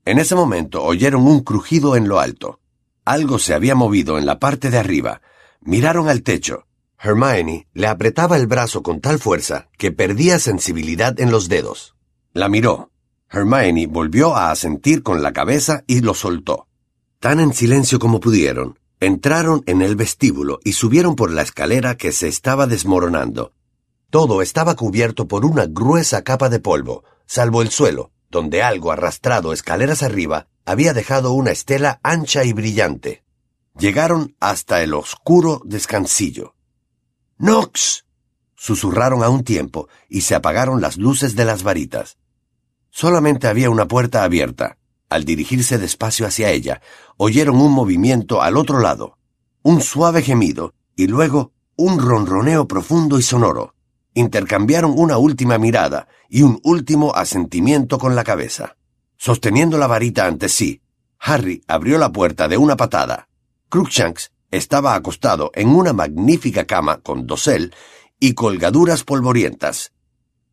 En 0.05 0.19
ese 0.19 0.35
momento 0.35 0.83
oyeron 0.83 1.27
un 1.27 1.41
crujido 1.41 1.97
en 1.97 2.09
lo 2.09 2.21
alto. 2.21 2.61
Algo 3.05 3.39
se 3.39 3.55
había 3.55 3.75
movido 3.75 4.19
en 4.19 4.27
la 4.27 4.39
parte 4.39 4.71
de 4.71 4.79
arriba. 4.79 5.23
Miraron 5.61 6.09
al 6.09 6.23
techo. 6.23 6.67
Hermione 6.99 7.69
le 7.73 7.87
apretaba 7.87 8.37
el 8.37 8.47
brazo 8.47 8.83
con 8.83 9.01
tal 9.01 9.19
fuerza 9.19 9.69
que 9.77 9.93
perdía 9.93 10.39
sensibilidad 10.39 11.19
en 11.21 11.31
los 11.31 11.49
dedos. 11.49 11.97
La 12.33 12.49
miró. 12.49 12.91
Hermione 13.31 13.87
volvió 13.87 14.37
a 14.37 14.51
asentir 14.51 15.03
con 15.03 15.23
la 15.23 15.33
cabeza 15.33 15.85
y 15.87 16.01
lo 16.01 16.15
soltó. 16.15 16.69
Tan 17.19 17.41
en 17.41 17.53
silencio 17.53 17.99
como 17.99 18.21
pudieron, 18.21 18.79
Entraron 19.03 19.65
en 19.67 19.83
el 19.83 19.97
vestíbulo 19.97 20.61
y 20.63 20.75
subieron 20.75 21.17
por 21.17 21.33
la 21.33 21.43
escalera 21.43 21.97
que 21.97 22.13
se 22.13 22.29
estaba 22.29 22.69
desmoronando. 22.69 23.53
Todo 24.11 24.43
estaba 24.43 24.77
cubierto 24.77 25.27
por 25.27 25.45
una 25.45 25.67
gruesa 25.67 26.23
capa 26.23 26.49
de 26.49 26.61
polvo, 26.61 27.03
salvo 27.27 27.63
el 27.63 27.71
suelo, 27.71 28.12
donde 28.33 28.63
algo 28.63 28.91
arrastrado 28.91 29.53
escaleras 29.53 30.03
arriba 30.03 30.49
había 30.65 30.95
dejado 30.95 31.35
una 31.35 31.51
estela 31.51 32.01
ancha 32.03 32.45
y 32.45 32.55
brillante. 32.55 33.23
Llegaron 33.79 34.35
hasta 34.41 34.83
el 34.83 34.95
oscuro 34.95 35.61
descansillo. 35.67 36.55
¡Nox! 37.37 38.07
susurraron 38.57 39.23
a 39.23 39.29
un 39.29 39.45
tiempo 39.45 39.89
y 40.09 40.23
se 40.23 40.35
apagaron 40.35 40.81
las 40.81 40.97
luces 40.97 41.37
de 41.37 41.45
las 41.45 41.63
varitas. 41.63 42.17
Solamente 42.91 43.49
había 43.49 43.69
una 43.69 43.87
puerta 43.87 44.25
abierta. 44.25 44.79
Al 45.11 45.25
dirigirse 45.25 45.77
despacio 45.77 46.27
hacia 46.27 46.51
ella, 46.51 46.81
oyeron 47.19 47.61
un 47.61 47.73
movimiento 47.73 48.41
al 48.41 48.57
otro 48.57 48.79
lado, 48.81 49.19
un 49.63 49.83
suave 49.83 50.23
gemido 50.23 50.73
y 50.97 51.07
luego 51.07 51.53
un 51.77 51.99
ronroneo 51.99 52.67
profundo 52.67 53.19
y 53.19 53.23
sonoro. 53.23 53.72
Intercambiaron 54.15 54.93
una 54.97 55.17
última 55.17 55.59
mirada 55.59 56.09
y 56.29 56.43
un 56.43 56.61
último 56.65 57.15
asentimiento 57.15 57.99
con 57.99 58.15
la 58.15 58.25
cabeza. 58.25 58.77
Sosteniendo 59.17 59.79
la 59.79 59.87
varita 59.87 60.27
ante 60.27 60.49
sí, 60.49 60.83
Harry 61.19 61.63
abrió 61.69 61.99
la 61.99 62.11
puerta 62.13 62.49
de 62.49 62.57
una 62.57 62.77
patada. 62.77 63.29
Cruikshanks 63.69 64.33
estaba 64.51 64.95
acostado 64.95 65.51
en 65.55 65.69
una 65.69 65.93
magnífica 65.93 66.67
cama 66.67 66.99
con 66.99 67.27
dosel 67.27 67.75
y 68.21 68.35
colgaduras 68.35 69.05
polvorientas. 69.05 69.93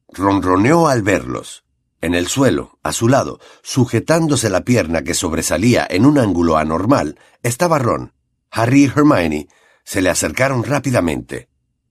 Ronroneó 0.08 0.88
al 0.88 1.02
verlos. 1.02 1.66
En 2.02 2.16
el 2.16 2.28
suelo, 2.28 2.80
a 2.82 2.94
su 2.94 3.10
lado, 3.10 3.40
sujetándose 3.62 4.50
la 4.50 4.64
pierna 4.64 5.04
que 5.04 5.14
sobresalía 5.14 5.86
en 5.90 6.06
un 6.06 6.18
ángulo 6.18 6.58
anormal, 6.58 7.20
estaba 7.44 7.78
Ron. 7.78 8.14
Harry 8.52 8.86
y 8.86 8.86
Hermione 8.86 9.48
se 9.84 10.02
le 10.02 10.10
acercaron 10.10 10.64
rápidamente. 10.64 11.50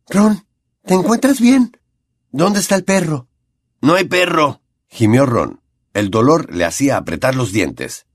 Ron, 0.08 0.46
¿te 0.84 0.94
encuentras 0.94 1.40
bien? 1.40 1.76
¿Dónde 2.30 2.60
está 2.60 2.76
el 2.76 2.84
perro? 2.84 3.28
No 3.80 3.94
hay 3.94 4.04
perro, 4.04 4.60
gimió 4.88 5.26
Ron. 5.26 5.60
El 5.94 6.10
dolor 6.10 6.54
le 6.54 6.64
hacía 6.64 6.96
apretar 6.96 7.34
los 7.34 7.52
dientes. 7.52 8.06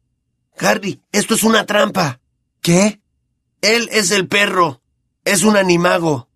Harry, 0.58 1.02
esto 1.12 1.34
es 1.36 1.44
una 1.44 1.66
trampa. 1.66 2.22
¿Qué? 2.62 3.02
Él 3.62 3.90
es 3.92 4.12
el 4.12 4.28
perro. 4.28 4.82
Es 5.26 5.44
un 5.44 5.58
animago. 5.58 6.30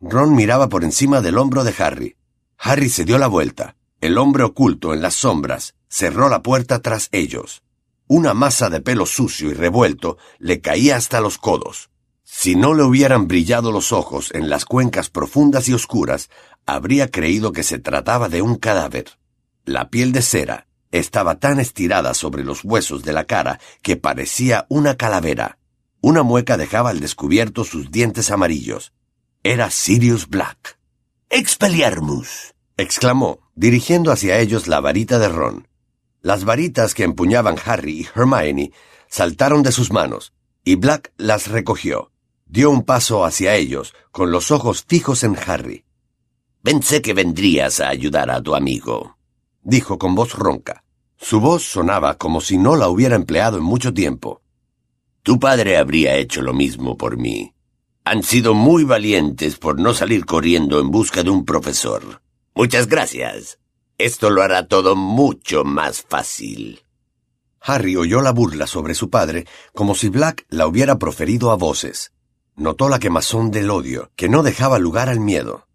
Ron 0.00 0.34
miraba 0.34 0.68
por 0.68 0.84
encima 0.84 1.20
del 1.20 1.38
hombro 1.38 1.64
de 1.64 1.74
Harry. 1.78 2.16
Harry 2.56 2.88
se 2.88 3.04
dio 3.04 3.18
la 3.18 3.26
vuelta. 3.26 3.76
El 4.00 4.16
hombre 4.16 4.44
oculto 4.44 4.94
en 4.94 5.02
las 5.02 5.14
sombras 5.14 5.74
cerró 5.88 6.28
la 6.28 6.42
puerta 6.42 6.80
tras 6.80 7.08
ellos. 7.12 7.62
Una 8.06 8.32
masa 8.32 8.70
de 8.70 8.80
pelo 8.80 9.06
sucio 9.06 9.50
y 9.50 9.54
revuelto 9.54 10.18
le 10.38 10.60
caía 10.60 10.96
hasta 10.96 11.20
los 11.20 11.36
codos. 11.36 11.90
Si 12.40 12.54
no 12.54 12.72
le 12.72 12.84
hubieran 12.84 13.26
brillado 13.26 13.72
los 13.72 13.90
ojos 13.90 14.30
en 14.32 14.48
las 14.48 14.64
cuencas 14.64 15.10
profundas 15.10 15.68
y 15.68 15.72
oscuras, 15.72 16.30
habría 16.66 17.10
creído 17.10 17.50
que 17.50 17.64
se 17.64 17.80
trataba 17.80 18.28
de 18.28 18.42
un 18.42 18.54
cadáver. 18.54 19.18
La 19.64 19.90
piel 19.90 20.12
de 20.12 20.22
cera 20.22 20.68
estaba 20.92 21.40
tan 21.40 21.58
estirada 21.58 22.14
sobre 22.14 22.44
los 22.44 22.62
huesos 22.62 23.02
de 23.02 23.12
la 23.12 23.24
cara 23.24 23.58
que 23.82 23.96
parecía 23.96 24.66
una 24.68 24.96
calavera. 24.96 25.58
Una 26.00 26.22
mueca 26.22 26.56
dejaba 26.56 26.90
al 26.90 27.00
descubierto 27.00 27.64
sus 27.64 27.90
dientes 27.90 28.30
amarillos. 28.30 28.92
Era 29.42 29.68
Sirius 29.72 30.28
Black. 30.28 30.78
Expelliarmus, 31.30 32.54
exclamó, 32.76 33.40
dirigiendo 33.56 34.12
hacia 34.12 34.38
ellos 34.38 34.68
la 34.68 34.78
varita 34.78 35.18
de 35.18 35.28
Ron. 35.28 35.66
Las 36.22 36.44
varitas 36.44 36.94
que 36.94 37.02
empuñaban 37.02 37.56
Harry 37.64 38.02
y 38.02 38.06
Hermione 38.14 38.70
saltaron 39.08 39.64
de 39.64 39.72
sus 39.72 39.90
manos, 39.90 40.32
y 40.62 40.76
Black 40.76 41.12
las 41.16 41.48
recogió. 41.48 42.12
Dio 42.50 42.70
un 42.70 42.82
paso 42.82 43.26
hacia 43.26 43.56
ellos, 43.56 43.94
con 44.10 44.30
los 44.32 44.50
ojos 44.50 44.82
fijos 44.88 45.22
en 45.22 45.36
Harry. 45.46 45.84
Pensé 46.62 47.02
que 47.02 47.12
vendrías 47.12 47.78
a 47.80 47.90
ayudar 47.90 48.30
a 48.30 48.42
tu 48.42 48.54
amigo, 48.54 49.18
dijo 49.62 49.98
con 49.98 50.14
voz 50.14 50.32
ronca. 50.34 50.82
Su 51.18 51.40
voz 51.40 51.62
sonaba 51.62 52.16
como 52.16 52.40
si 52.40 52.56
no 52.56 52.74
la 52.74 52.88
hubiera 52.88 53.16
empleado 53.16 53.58
en 53.58 53.64
mucho 53.64 53.92
tiempo. 53.92 54.40
Tu 55.22 55.38
padre 55.38 55.76
habría 55.76 56.16
hecho 56.16 56.40
lo 56.40 56.54
mismo 56.54 56.96
por 56.96 57.18
mí. 57.18 57.52
Han 58.04 58.22
sido 58.22 58.54
muy 58.54 58.84
valientes 58.84 59.58
por 59.58 59.78
no 59.78 59.92
salir 59.92 60.24
corriendo 60.24 60.80
en 60.80 60.90
busca 60.90 61.22
de 61.22 61.28
un 61.28 61.44
profesor. 61.44 62.22
Muchas 62.54 62.86
gracias. 62.86 63.58
Esto 63.98 64.30
lo 64.30 64.42
hará 64.42 64.68
todo 64.68 64.96
mucho 64.96 65.64
más 65.64 66.00
fácil. 66.00 66.80
Harry 67.60 67.96
oyó 67.96 68.22
la 68.22 68.32
burla 68.32 68.66
sobre 68.66 68.94
su 68.94 69.10
padre 69.10 69.46
como 69.74 69.94
si 69.94 70.08
Black 70.08 70.46
la 70.48 70.66
hubiera 70.66 70.98
proferido 70.98 71.50
a 71.50 71.56
voces. 71.56 72.12
Notó 72.58 72.90
la 72.90 72.98
quemazón 72.98 73.50
del 73.50 73.70
odio, 73.70 74.10
que 74.16 74.28
no 74.28 74.42
dejaba 74.42 74.78
lugar 74.78 75.08
al 75.08 75.20
miedo. 75.20 75.66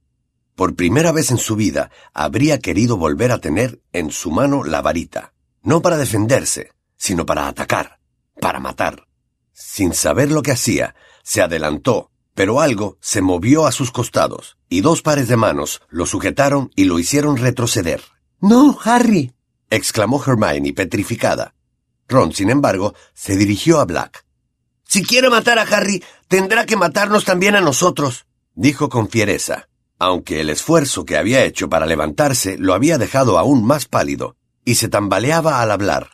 Por 0.54 0.76
primera 0.76 1.12
vez 1.12 1.32
en 1.32 1.40
su 1.40 1.56
vida 1.56 1.90
habría 2.14 2.60
querido 2.60 2.96
volver 2.96 3.32
a 3.32 3.40
tener 3.40 3.82
en 3.92 4.12
su 4.12 4.30
mano 4.30 4.64
la 4.64 4.84
varita, 4.84 5.34
no 5.64 5.82
para 5.82 5.98
defenderse, 5.98 6.72
sino 6.96 7.26
para 7.26 7.48
atacar, 7.48 8.00
para 8.40 8.60
matar. 8.60 9.08
Sin 9.52 9.96
saber 9.96 10.32
lo 10.32 10.44
que 10.44 10.52
hacía, 10.52 10.94
se 11.24 11.42
adelantó 11.42 12.12
pero 12.36 12.62
algo 12.62 12.98
se 13.00 13.22
movió 13.22 13.66
a 13.66 13.72
sus 13.72 13.92
costados, 13.92 14.58
y 14.70 14.82
dos 14.82 15.02
pares 15.02 15.28
de 15.28 15.38
manos 15.38 15.82
lo 15.90 16.06
sujetaron 16.06 16.72
y 16.76 16.86
lo 16.86 17.00
hicieron 17.00 17.38
retroceder. 17.38 18.02
No, 18.40 18.78
Harry. 18.84 19.34
exclamó 19.70 20.24
Hermione 20.26 20.74
petrificada. 20.74 21.56
Ron, 22.08 22.34
sin 22.34 22.50
embargo, 22.50 22.94
se 23.14 23.38
dirigió 23.38 23.80
a 23.80 23.86
Black. 23.86 24.26
Si 24.94 25.02
quiere 25.02 25.32
matar 25.32 25.58
a 25.58 25.64
Harry, 25.64 26.04
tendrá 26.28 26.68
que 26.68 26.78
matarnos 26.78 27.26
también 27.26 27.56
a 27.56 27.62
nosotros, 27.62 28.28
dijo 28.54 28.90
con 28.90 29.10
fiereza, 29.10 29.68
aunque 29.98 30.40
el 30.40 30.52
esfuerzo 30.52 31.04
que 31.04 31.18
había 31.18 31.44
hecho 31.46 31.68
para 31.68 31.88
levantarse 31.88 32.60
lo 32.60 32.76
había 32.76 33.00
dejado 33.00 33.40
aún 33.40 33.66
más 33.66 33.88
pálido, 33.88 34.36
y 34.64 34.76
se 34.76 34.90
tambaleaba 34.90 35.64
al 35.64 35.72
hablar. 35.72 36.12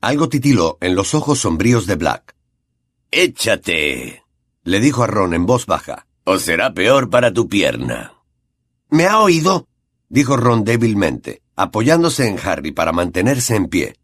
Algo 0.00 0.30
titiló 0.30 0.78
en 0.80 0.94
los 0.94 1.14
ojos 1.14 1.40
sombríos 1.40 1.86
de 1.86 1.96
Black. 1.96 2.34
Échate, 3.10 4.24
le 4.62 4.80
dijo 4.80 5.04
a 5.04 5.06
Ron 5.06 5.34
en 5.34 5.44
voz 5.44 5.66
baja. 5.66 6.06
O 6.24 6.38
será 6.38 6.72
peor 6.72 7.10
para 7.10 7.30
tu 7.30 7.46
pierna. 7.46 8.14
¿Me 8.88 9.04
ha 9.04 9.18
oído? 9.18 9.68
dijo 10.08 10.38
Ron 10.38 10.64
débilmente, 10.64 11.42
apoyándose 11.56 12.26
en 12.26 12.38
Harry 12.42 12.72
para 12.72 12.92
mantenerse 12.92 13.54
en 13.54 13.68
pie. 13.68 13.98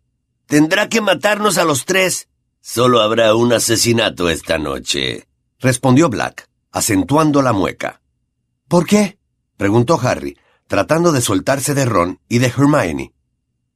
Tendrá 0.44 0.90
que 0.90 1.00
matarnos 1.00 1.56
a 1.56 1.64
los 1.64 1.86
tres. 1.86 2.28
Solo 2.62 3.00
habrá 3.00 3.34
un 3.34 3.52
asesinato 3.52 4.28
esta 4.28 4.58
noche, 4.58 5.26
respondió 5.58 6.10
Black, 6.10 6.48
acentuando 6.70 7.40
la 7.40 7.52
mueca. 7.52 8.02
¿Por 8.68 8.86
qué? 8.86 9.18
preguntó 9.56 9.98
Harry, 10.00 10.38
tratando 10.66 11.10
de 11.10 11.22
soltarse 11.22 11.74
de 11.74 11.86
Ron 11.86 12.20
y 12.28 12.38
de 12.38 12.48
Hermione. 12.48 13.12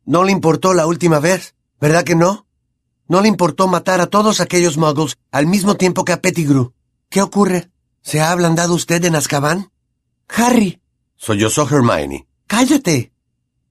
¿No 0.04 0.22
le 0.22 0.32
importó 0.32 0.74
la 0.74 0.86
última 0.86 1.18
vez? 1.18 1.54
¿Verdad 1.80 2.04
que 2.04 2.14
no? 2.14 2.46
No 3.08 3.22
le 3.22 3.28
importó 3.28 3.68
matar 3.68 4.00
a 4.00 4.06
todos 4.06 4.40
aquellos 4.40 4.76
muggles 4.76 5.16
al 5.30 5.46
mismo 5.46 5.76
tiempo 5.76 6.04
que 6.04 6.12
a 6.12 6.20
Pettigrew. 6.20 6.72
¿Qué 7.08 7.22
ocurre? 7.22 7.70
¿Se 8.02 8.20
ha 8.20 8.30
ablandado 8.30 8.74
usted 8.74 9.02
en 9.04 9.16
Azkaban? 9.16 9.70
Harry. 10.28 10.80
Sollozó 11.16 11.66
Hermione. 11.68 12.26
Cállate. 12.46 13.12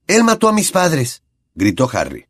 Él 0.08 0.24
mató 0.24 0.48
a 0.48 0.52
mis 0.52 0.72
padres. 0.72 1.22
Gritó 1.54 1.88
Harry. 1.92 2.26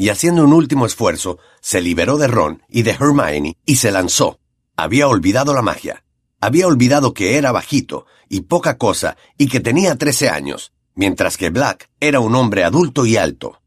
Y 0.00 0.08
haciendo 0.08 0.44
un 0.44 0.54
último 0.54 0.86
esfuerzo, 0.86 1.36
se 1.60 1.82
liberó 1.82 2.16
de 2.16 2.26
Ron 2.26 2.62
y 2.70 2.84
de 2.84 2.92
Hermione 2.92 3.58
y 3.66 3.76
se 3.76 3.90
lanzó. 3.90 4.40
Había 4.74 5.06
olvidado 5.06 5.52
la 5.52 5.60
magia. 5.60 6.04
Había 6.40 6.68
olvidado 6.68 7.12
que 7.12 7.36
era 7.36 7.52
bajito 7.52 8.06
y 8.26 8.40
poca 8.40 8.78
cosa 8.78 9.18
y 9.36 9.48
que 9.48 9.60
tenía 9.60 9.96
trece 9.96 10.30
años, 10.30 10.72
mientras 10.94 11.36
que 11.36 11.50
Black 11.50 11.90
era 12.00 12.20
un 12.20 12.34
hombre 12.34 12.64
adulto 12.64 13.04
y 13.04 13.18
alto. 13.18 13.60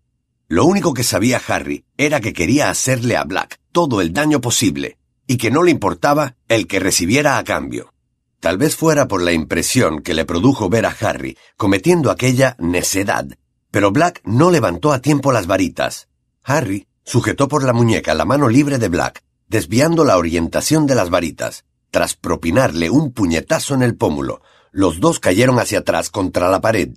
Lo 0.47 0.65
único 0.65 0.95
que 0.95 1.03
sabía 1.03 1.39
Harry 1.47 1.85
era 1.97 2.19
que 2.19 2.33
quería 2.33 2.71
hacerle 2.71 3.15
a 3.15 3.25
Black 3.25 3.59
todo 3.71 4.01
el 4.01 4.11
daño 4.11 4.41
posible, 4.41 4.97
y 5.27 5.37
que 5.37 5.51
no 5.51 5.61
le 5.61 5.69
importaba 5.69 6.35
el 6.47 6.65
que 6.65 6.79
recibiera 6.79 7.37
a 7.37 7.43
cambio. 7.43 7.93
Tal 8.39 8.57
vez 8.57 8.75
fuera 8.75 9.07
por 9.07 9.21
la 9.21 9.33
impresión 9.33 10.01
que 10.01 10.15
le 10.15 10.25
produjo 10.25 10.67
ver 10.67 10.87
a 10.87 10.95
Harry 10.99 11.37
cometiendo 11.57 12.09
aquella 12.09 12.55
necedad, 12.57 13.27
pero 13.69 13.91
Black 13.91 14.21
no 14.25 14.49
levantó 14.49 14.93
a 14.93 14.99
tiempo 14.99 15.31
las 15.31 15.45
varitas. 15.45 16.07
Harry 16.43 16.87
sujetó 17.03 17.47
por 17.47 17.63
la 17.63 17.73
muñeca 17.73 18.13
la 18.13 18.25
mano 18.25 18.49
libre 18.49 18.77
de 18.77 18.89
Black, 18.89 19.23
desviando 19.47 20.03
la 20.03 20.17
orientación 20.17 20.85
de 20.85 20.95
las 20.95 21.09
varitas. 21.09 21.65
Tras 21.91 22.15
propinarle 22.15 22.89
un 22.89 23.13
puñetazo 23.13 23.75
en 23.75 23.83
el 23.83 23.95
pómulo, 23.95 24.41
los 24.71 24.99
dos 24.99 25.19
cayeron 25.19 25.59
hacia 25.59 25.79
atrás 25.79 26.09
contra 26.09 26.49
la 26.49 26.59
pared. 26.59 26.89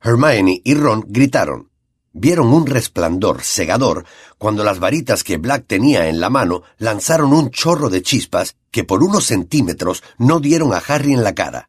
Hermione 0.00 0.60
y 0.64 0.74
Ron 0.74 1.04
gritaron 1.08 1.70
vieron 2.14 2.46
un 2.52 2.66
resplandor 2.66 3.42
cegador 3.42 4.06
cuando 4.38 4.64
las 4.64 4.78
varitas 4.78 5.24
que 5.24 5.36
Black 5.36 5.66
tenía 5.66 6.08
en 6.08 6.20
la 6.20 6.30
mano 6.30 6.62
lanzaron 6.78 7.32
un 7.32 7.50
chorro 7.50 7.90
de 7.90 8.02
chispas 8.02 8.56
que 8.70 8.84
por 8.84 9.02
unos 9.02 9.26
centímetros 9.26 10.02
no 10.16 10.40
dieron 10.40 10.72
a 10.72 10.78
Harry 10.78 11.12
en 11.12 11.24
la 11.24 11.34
cara. 11.34 11.68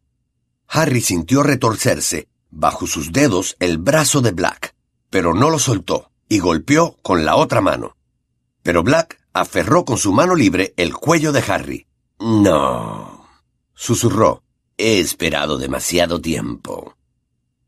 Harry 0.68 1.02
sintió 1.02 1.44
retorcerse 1.44 2.28
bajo 2.52 2.88
sus 2.88 3.12
dedos 3.12 3.58
el 3.60 3.80
brazo 3.80 4.22
de 4.22 4.32
Black, 4.32 4.76
pero 5.10 5.34
no 5.34 5.50
lo 5.50 5.60
soltó 5.60 6.12
y 6.30 6.40
golpeó 6.40 6.98
con 7.02 7.26
la 7.26 7.36
otra 7.36 7.62
mano. 7.62 7.96
Pero 8.64 8.84
Black 8.84 9.20
aferró 9.34 9.86
con 9.86 9.98
su 9.98 10.12
mano 10.14 10.36
libre 10.36 10.74
el 10.78 10.94
cuello 10.94 11.32
de 11.32 11.44
Harry. 11.48 11.88
No, 12.20 13.28
susurró. 13.74 14.44
He 14.78 15.00
esperado 15.00 15.58
demasiado 15.58 16.20
tiempo. 16.20 16.96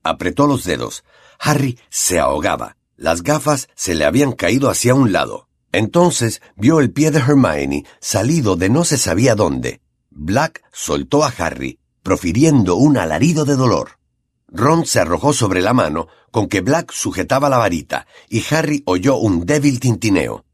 Apretó 0.03 0.47
los 0.47 0.63
dedos. 0.63 1.03
Harry 1.39 1.79
se 1.89 2.19
ahogaba. 2.19 2.77
Las 2.95 3.23
gafas 3.23 3.69
se 3.75 3.95
le 3.95 4.05
habían 4.05 4.31
caído 4.31 4.69
hacia 4.69 4.95
un 4.95 5.11
lado. 5.11 5.47
Entonces 5.71 6.41
vio 6.55 6.79
el 6.79 6.91
pie 6.91 7.11
de 7.11 7.19
Hermione 7.19 7.85
salido 7.99 8.55
de 8.55 8.69
no 8.69 8.83
se 8.83 8.97
sabía 8.97 9.35
dónde. 9.35 9.81
Black 10.09 10.63
soltó 10.71 11.23
a 11.23 11.33
Harry, 11.37 11.79
profiriendo 12.01 12.75
un 12.75 12.97
alarido 12.97 13.45
de 13.45 13.55
dolor. 13.55 13.99
Ron 14.47 14.85
se 14.85 14.99
arrojó 14.99 15.33
sobre 15.33 15.61
la 15.61 15.73
mano 15.73 16.07
con 16.31 16.47
que 16.47 16.61
Black 16.61 16.91
sujetaba 16.91 17.49
la 17.49 17.57
varita 17.57 18.07
y 18.29 18.43
Harry 18.49 18.83
oyó 18.85 19.17
un 19.17 19.45
débil 19.45 19.79
tintineo. 19.79 20.45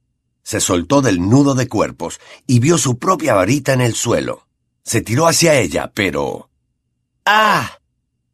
Se 0.44 0.60
soltó 0.60 1.02
del 1.02 1.22
nudo 1.22 1.56
de 1.56 1.68
cuerpos 1.68 2.20
y 2.46 2.60
vio 2.60 2.78
su 2.78 2.98
propia 2.98 3.34
varita 3.34 3.74
en 3.74 3.82
el 3.82 3.96
suelo. 3.96 4.48
Se 4.84 5.02
tiró 5.02 5.28
hacia 5.28 5.56
ella, 5.56 5.92
pero... 5.94 6.50
¡Ah! 7.26 7.80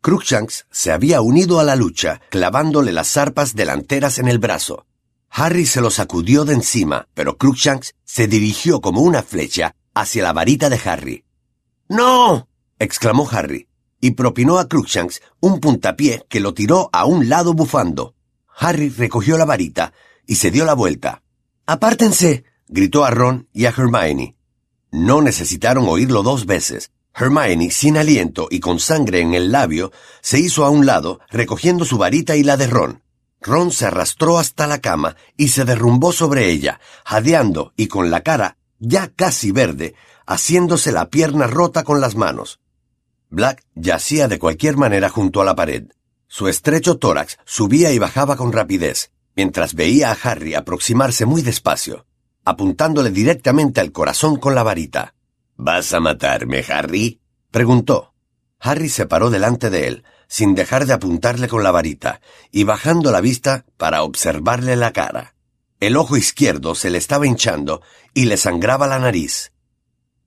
Crookshanks 0.02 0.66
se 0.72 0.92
había 0.92 1.22
unido 1.22 1.60
a 1.60 1.64
la 1.64 1.76
lucha, 1.76 2.22
clavándole 2.30 2.92
las 2.92 3.12
zarpas 3.12 3.54
delanteras 3.56 4.18
en 4.18 4.28
el 4.28 4.40
brazo. 4.40 4.86
Harry 5.30 5.66
se 5.66 5.82
lo 5.82 5.92
sacudió 5.92 6.46
de 6.46 6.54
encima, 6.54 7.08
pero 7.14 7.38
Crookshanks 7.38 7.94
se 8.04 8.28
dirigió 8.28 8.82
como 8.82 9.02
una 9.02 9.22
flecha 9.22 9.76
hacia 9.94 10.24
la 10.24 10.34
varita 10.34 10.70
de 10.70 10.82
Harry. 10.84 11.24
¡No! 11.88 12.48
exclamó 12.80 13.28
Harry, 13.30 13.68
y 14.02 14.12
propinó 14.12 14.60
a 14.60 14.68
Crookshanks 14.68 15.22
un 15.40 15.60
puntapié 15.60 16.26
que 16.30 16.40
lo 16.40 16.54
tiró 16.54 16.90
a 16.94 17.06
un 17.06 17.30
lado 17.30 17.54
bufando. 17.54 18.16
Harry 18.58 18.90
recogió 18.90 19.38
la 19.38 19.46
varita 19.46 19.94
y 20.26 20.36
se 20.36 20.52
dio 20.52 20.66
la 20.66 20.74
vuelta. 20.74 21.24
¡Apártense! 21.66 22.44
gritó 22.68 23.06
a 23.06 23.12
Ron 23.12 23.48
y 23.54 23.66
a 23.66 23.70
Hermione. 23.70 24.36
No 24.92 25.22
necesitaron 25.22 25.88
oírlo 25.88 26.24
dos 26.24 26.46
veces. 26.46 26.92
Hermione, 27.14 27.72
sin 27.72 27.98
aliento 27.98 28.48
y 28.50 28.60
con 28.60 28.80
sangre 28.80 29.22
en 29.22 29.34
el 29.34 29.52
labio, 29.52 29.92
se 30.22 30.40
hizo 30.40 30.66
a 30.66 30.70
un 30.70 30.86
lado, 30.86 31.20
recogiendo 31.30 31.86
su 31.86 31.98
varita 31.98 32.36
y 32.36 32.44
la 32.44 32.58
de 32.58 32.68
Ron. 32.68 33.04
Ron 33.42 33.72
se 33.72 33.86
arrastró 33.86 34.38
hasta 34.38 34.68
la 34.68 34.80
cama 34.80 35.16
y 35.38 35.50
se 35.50 35.66
derrumbó 35.66 36.12
sobre 36.12 36.50
ella, 36.50 36.80
jadeando 37.06 37.74
y 37.76 37.88
con 37.88 38.12
la 38.12 38.22
cara, 38.22 38.58
ya 38.80 39.08
casi 39.08 39.52
verde, 39.52 39.96
haciéndose 40.26 40.92
la 40.92 41.10
pierna 41.10 41.48
rota 41.48 41.84
con 41.84 42.02
las 42.02 42.16
manos. 42.16 42.60
Black 43.30 43.64
yacía 43.76 44.28
de 44.28 44.40
cualquier 44.40 44.76
manera 44.76 45.10
junto 45.10 45.42
a 45.42 45.46
la 45.46 45.56
pared. 45.56 45.86
Su 46.28 46.48
estrecho 46.48 46.98
tórax 46.98 47.38
subía 47.46 47.92
y 47.92 48.00
bajaba 48.00 48.36
con 48.36 48.52
rapidez, 48.52 49.12
mientras 49.36 49.76
veía 49.76 50.12
a 50.12 50.18
Harry 50.22 50.56
aproximarse 50.56 51.26
muy 51.26 51.42
despacio, 51.42 52.06
apuntándole 52.44 53.12
directamente 53.12 53.82
al 53.82 53.92
corazón 53.92 54.38
con 54.38 54.56
la 54.56 54.64
varita. 54.64 55.14
¿Vas 55.56 55.94
a 55.94 56.00
matarme, 56.00 56.64
Harry? 56.70 57.22
preguntó. 57.52 58.14
Harry 58.60 58.90
se 58.90 59.06
paró 59.06 59.30
delante 59.30 59.70
de 59.70 59.88
él, 59.88 60.04
sin 60.28 60.56
dejar 60.56 60.86
de 60.86 60.94
apuntarle 60.94 61.48
con 61.48 61.64
la 61.64 61.72
varita, 61.72 62.22
y 62.52 62.64
bajando 62.64 63.12
la 63.12 63.22
vista 63.22 63.66
para 63.78 64.04
observarle 64.04 64.76
la 64.76 64.92
cara. 64.92 65.36
El 65.80 65.96
ojo 65.98 66.18
izquierdo 66.18 66.76
se 66.76 66.90
le 66.90 66.98
estaba 66.98 67.26
hinchando 67.26 67.82
y 68.14 68.26
le 68.26 68.38
sangraba 68.38 68.88
la 68.88 69.00
nariz. 69.00 69.54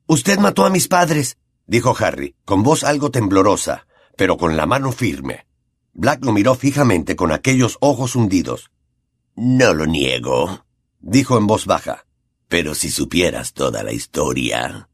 Usted 0.06 0.38
mató 0.38 0.64
a 0.64 0.71
mis 0.71 0.88
padres, 0.88 1.37
dijo 1.73 1.97
Harry, 1.99 2.37
con 2.45 2.62
voz 2.62 2.85
algo 2.85 3.11
temblorosa, 3.11 3.87
pero 4.19 4.37
con 4.37 4.59
la 4.59 4.67
mano 4.67 4.93
firme. 4.93 5.47
Black 5.95 6.23
lo 6.23 6.31
miró 6.33 6.55
fijamente 6.55 7.17
con 7.17 7.33
aquellos 7.33 7.79
ojos 7.81 8.14
hundidos. 8.14 8.71
No 9.37 9.73
lo 9.73 9.87
niego, 9.87 10.67
dijo 11.00 11.38
en 11.38 11.47
voz 11.47 11.64
baja. 11.64 12.05
Pero 12.47 12.75
si 12.75 12.91
supieras 12.91 13.55
toda 13.55 13.83
la 13.83 13.93
historia. 13.93 14.91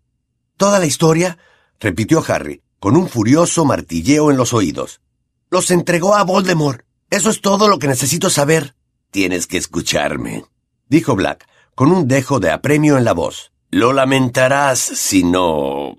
¿Toda 0.56 0.78
la 0.78 0.86
historia? 0.86 1.36
repitió 1.80 2.22
Harry, 2.28 2.62
con 2.78 2.96
un 2.96 3.08
furioso 3.08 3.64
martilleo 3.64 4.30
en 4.30 4.36
los 4.36 4.54
oídos. 4.54 5.00
Los 5.50 5.72
entregó 5.72 6.14
a 6.14 6.22
Voldemort. 6.22 6.82
Eso 7.10 7.30
es 7.30 7.40
todo 7.40 7.66
lo 7.66 7.80
que 7.80 7.88
necesito 7.88 8.30
saber. 8.30 8.76
Tienes 9.10 9.48
que 9.48 9.56
escucharme, 9.56 10.44
dijo 10.86 11.16
Black, 11.16 11.44
con 11.74 11.90
un 11.90 12.06
dejo 12.06 12.38
de 12.38 12.52
apremio 12.52 12.96
en 12.96 13.04
la 13.04 13.14
voz. 13.14 13.50
Lo 13.72 13.92
lamentarás 13.92 14.78
si 14.78 15.24
no... 15.24 15.96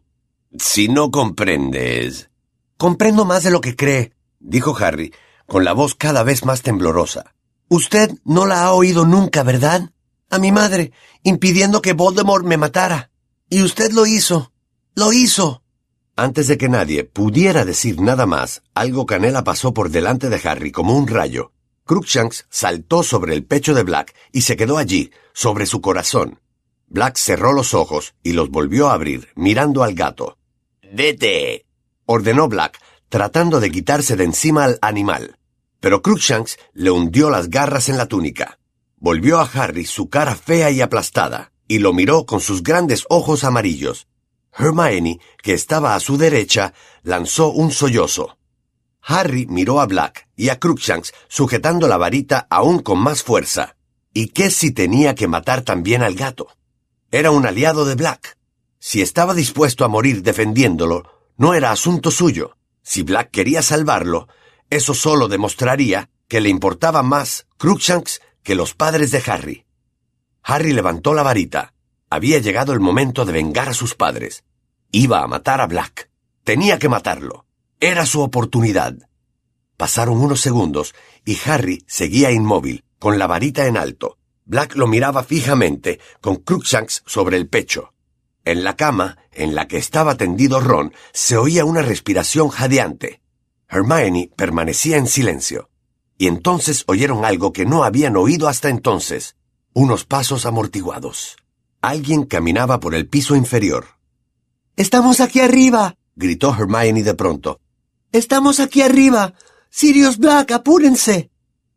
si 0.58 0.88
no 0.88 1.12
comprendes. 1.12 2.30
Comprendo 2.78 3.26
más 3.26 3.44
de 3.44 3.52
lo 3.52 3.62
que 3.62 3.76
cree, 3.76 4.14
dijo 4.40 4.76
Harry, 4.78 5.14
con 5.46 5.64
la 5.64 5.74
voz 5.74 5.96
cada 5.96 6.24
vez 6.24 6.46
más 6.46 6.62
temblorosa. 6.62 7.36
Usted 7.68 8.12
no 8.24 8.46
la 8.46 8.64
ha 8.64 8.72
oído 8.72 9.06
nunca, 9.06 9.44
¿verdad? 9.44 9.92
A 10.30 10.40
mi 10.40 10.52
madre, 10.52 10.92
impidiendo 11.24 11.82
que 11.82 11.94
Voldemort 11.94 12.46
me 12.46 12.58
matara. 12.58 13.12
Y 13.50 13.62
usted 13.64 13.92
lo 13.92 14.06
hizo. 14.06 14.52
Lo 14.96 15.14
hizo. 15.14 15.62
Antes 16.16 16.48
de 16.48 16.58
que 16.58 16.68
nadie 16.68 17.04
pudiera 17.04 17.64
decir 17.64 18.02
nada 18.02 18.26
más, 18.26 18.64
algo 18.74 19.06
canela 19.06 19.44
pasó 19.44 19.74
por 19.74 19.90
delante 19.90 20.30
de 20.30 20.42
Harry 20.44 20.72
como 20.72 20.98
un 20.98 21.08
rayo. 21.08 21.52
Crookshanks 21.86 22.46
saltó 22.50 23.04
sobre 23.04 23.34
el 23.34 23.46
pecho 23.46 23.74
de 23.74 23.84
Black 23.84 24.16
y 24.32 24.42
se 24.42 24.58
quedó 24.58 24.78
allí, 24.78 25.12
sobre 25.34 25.66
su 25.66 25.80
corazón. 25.82 26.40
Black 26.88 27.18
cerró 27.18 27.54
los 27.54 27.74
ojos 27.74 28.16
y 28.24 28.34
los 28.34 28.50
volvió 28.50 28.90
a 28.90 28.94
abrir, 28.94 29.30
mirando 29.36 29.84
al 29.84 29.94
gato. 29.94 30.39
Vete, 30.92 31.66
ordenó 32.06 32.48
Black, 32.48 32.80
tratando 33.10 33.60
de 33.60 33.70
quitarse 33.70 34.16
de 34.16 34.24
encima 34.24 34.64
al 34.66 34.80
animal. 34.82 35.38
Pero 35.80 36.02
Crookshanks 36.02 36.58
le 36.74 36.90
hundió 36.90 37.30
las 37.30 37.50
garras 37.50 37.90
en 37.90 37.98
la 37.98 38.08
túnica. 38.08 38.60
Volvió 38.98 39.40
a 39.40 39.44
Harry 39.44 39.86
su 39.86 40.10
cara 40.10 40.36
fea 40.36 40.72
y 40.72 40.82
aplastada, 40.82 41.52
y 41.68 41.80
lo 41.80 41.94
miró 41.94 42.26
con 42.26 42.42
sus 42.42 42.64
grandes 42.64 43.06
ojos 43.10 43.44
amarillos. 43.44 44.08
Hermione, 44.52 45.20
que 45.44 45.54
estaba 45.54 45.94
a 45.94 46.00
su 46.00 46.18
derecha, 46.18 46.74
lanzó 47.04 47.50
un 47.50 47.72
sollozo. 47.72 48.38
Harry 49.02 49.46
miró 49.46 49.80
a 49.80 49.86
Black 49.86 50.28
y 50.36 50.50
a 50.50 50.60
Crookshanks 50.60 51.14
sujetando 51.28 51.88
la 51.88 51.98
varita 51.98 52.48
aún 52.50 52.80
con 52.80 53.00
más 53.00 53.24
fuerza. 53.24 53.76
¿Y 54.12 54.30
qué 54.30 54.50
si 54.50 54.72
tenía 54.72 55.14
que 55.14 55.28
matar 55.28 55.62
también 55.62 56.02
al 56.02 56.16
gato? 56.16 56.48
Era 57.12 57.32
un 57.32 57.46
aliado 57.46 57.86
de 57.86 57.96
Black. 57.96 58.39
Si 58.80 59.02
estaba 59.02 59.34
dispuesto 59.34 59.84
a 59.84 59.90
morir 59.90 60.24
defendiéndolo, 60.24 61.04
no 61.38 61.54
era 61.54 61.72
asunto 61.72 62.12
suyo. 62.12 62.58
Si 62.82 63.04
Black 63.04 63.30
quería 63.30 63.62
salvarlo, 63.62 64.28
eso 64.70 64.94
solo 64.94 65.28
demostraría 65.28 66.10
que 66.30 66.40
le 66.40 66.50
importaba 66.50 67.04
más 67.04 67.46
Crookshanks 67.58 68.22
que 68.42 68.56
los 68.56 68.74
padres 68.74 69.12
de 69.12 69.22
Harry. 69.28 69.66
Harry 70.44 70.74
levantó 70.74 71.14
la 71.14 71.24
varita. 71.24 71.74
Había 72.10 72.40
llegado 72.40 72.74
el 72.74 72.80
momento 72.80 73.26
de 73.26 73.34
vengar 73.34 73.70
a 73.70 73.74
sus 73.74 73.96
padres. 73.96 74.44
Iba 74.92 75.22
a 75.22 75.28
matar 75.28 75.62
a 75.62 75.68
Black. 75.68 76.10
Tenía 76.44 76.80
que 76.80 76.90
matarlo. 76.90 77.46
Era 77.80 78.06
su 78.06 78.22
oportunidad. 78.22 78.96
Pasaron 79.78 80.20
unos 80.20 80.42
segundos 80.42 80.96
y 81.26 81.38
Harry 81.46 81.84
seguía 81.86 82.32
inmóvil, 82.32 82.84
con 82.98 83.20
la 83.20 83.28
varita 83.28 83.68
en 83.68 83.78
alto. 83.78 84.18
Black 84.46 84.76
lo 84.76 84.88
miraba 84.88 85.24
fijamente, 85.24 86.00
con 86.22 86.38
Crookshanks 86.38 87.04
sobre 87.06 87.38
el 87.38 87.48
pecho. 87.48 87.94
En 88.50 88.64
la 88.64 88.76
cama, 88.76 89.20
en 89.32 89.54
la 89.54 89.68
que 89.68 89.78
estaba 89.78 90.16
tendido 90.16 90.60
Ron, 90.60 90.92
se 91.14 91.38
oía 91.38 91.66
una 91.66 91.84
respiración 91.84 92.50
jadeante. 92.50 93.22
Hermione 93.70 94.32
permanecía 94.36 94.98
en 94.98 95.06
silencio. 95.06 95.70
Y 96.18 96.26
entonces 96.26 96.84
oyeron 96.88 97.26
algo 97.26 97.54
que 97.54 97.68
no 97.68 97.84
habían 97.84 98.18
oído 98.18 98.48
hasta 98.48 98.70
entonces. 98.70 99.36
Unos 99.74 100.04
pasos 100.04 100.48
amortiguados. 100.48 101.38
Alguien 101.82 102.24
caminaba 102.24 102.80
por 102.80 102.96
el 102.96 103.08
piso 103.08 103.36
inferior. 103.36 103.86
Estamos 104.76 105.20
aquí 105.20 105.42
arriba, 105.42 105.96
gritó 106.16 106.52
Hermione 106.52 107.04
de 107.04 107.14
pronto. 107.14 107.60
Estamos 108.12 108.60
aquí 108.60 108.82
arriba. 108.82 109.36
Sirius 109.70 110.18
Black, 110.18 110.54
apúrense. 110.54 111.30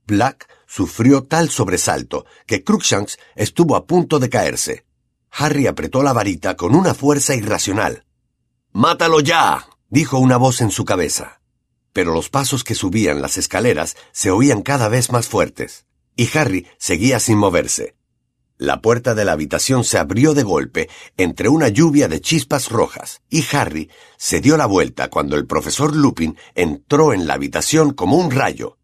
Black 0.06 0.48
sufrió 0.66 1.22
tal 1.24 1.50
sobresalto 1.50 2.24
que 2.46 2.64
Crookshanks 2.64 3.18
estuvo 3.34 3.76
a 3.76 3.84
punto 3.84 4.18
de 4.18 4.30
caerse. 4.30 4.86
Harry 5.32 5.66
apretó 5.66 6.02
la 6.02 6.12
varita 6.12 6.56
con 6.56 6.74
una 6.74 6.94
fuerza 6.94 7.34
irracional. 7.34 8.04
Mátalo 8.72 9.20
ya, 9.20 9.66
dijo 9.88 10.18
una 10.18 10.36
voz 10.36 10.60
en 10.60 10.70
su 10.70 10.84
cabeza. 10.84 11.40
Pero 11.92 12.12
los 12.12 12.28
pasos 12.28 12.64
que 12.64 12.74
subían 12.74 13.22
las 13.22 13.38
escaleras 13.38 13.96
se 14.12 14.30
oían 14.30 14.62
cada 14.62 14.88
vez 14.88 15.10
más 15.10 15.28
fuertes, 15.28 15.86
y 16.16 16.28
Harry 16.36 16.66
seguía 16.78 17.18
sin 17.18 17.38
moverse. 17.38 17.96
La 18.58 18.80
puerta 18.80 19.14
de 19.14 19.24
la 19.24 19.32
habitación 19.32 19.84
se 19.84 19.98
abrió 19.98 20.34
de 20.34 20.42
golpe 20.42 20.88
entre 21.16 21.48
una 21.48 21.68
lluvia 21.68 22.08
de 22.08 22.20
chispas 22.20 22.68
rojas, 22.68 23.22
y 23.28 23.44
Harry 23.52 23.90
se 24.18 24.40
dio 24.40 24.56
la 24.56 24.66
vuelta 24.66 25.08
cuando 25.08 25.36
el 25.36 25.46
profesor 25.46 25.96
Lupin 25.96 26.36
entró 26.54 27.12
en 27.12 27.26
la 27.26 27.34
habitación 27.34 27.92
como 27.92 28.16
un 28.16 28.30
rayo. 28.30 28.78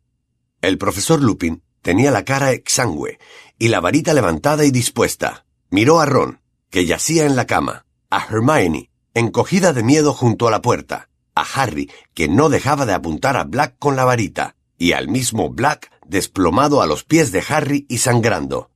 El 0.63 0.79
profesor 0.79 1.23
Lupin 1.23 1.63
tenía 1.83 2.11
la 2.11 2.25
cara 2.25 2.53
exangüe 2.53 3.19
y 3.59 3.69
la 3.69 3.81
varita 3.81 4.15
levantada 4.15 4.65
y 4.65 4.71
dispuesta. 4.71 5.47
Miró 5.71 6.01
a 6.01 6.07
Ron, 6.07 6.41
que 6.71 6.87
yacía 6.87 7.27
en 7.27 7.37
la 7.37 7.47
cama, 7.47 7.85
a 8.11 8.25
Hermione, 8.25 8.91
encogida 9.15 9.73
de 9.73 9.83
miedo 9.83 10.15
junto 10.15 10.49
a 10.49 10.51
la 10.51 10.63
puerta, 10.63 11.11
a 11.35 11.43
Harry, 11.43 11.91
que 12.15 12.29
no 12.29 12.49
dejaba 12.49 12.87
de 12.87 12.95
apuntar 12.95 13.37
a 13.37 13.45
Black 13.45 13.77
con 13.79 13.95
la 13.95 14.05
varita, 14.05 14.57
y 14.79 14.93
al 14.93 15.09
mismo 15.09 15.51
Black 15.51 15.91
desplomado 16.07 16.81
a 16.81 16.87
los 16.87 17.05
pies 17.05 17.33
de 17.33 17.45
Harry 17.49 17.85
y 17.89 17.99
sangrando. 17.99 18.71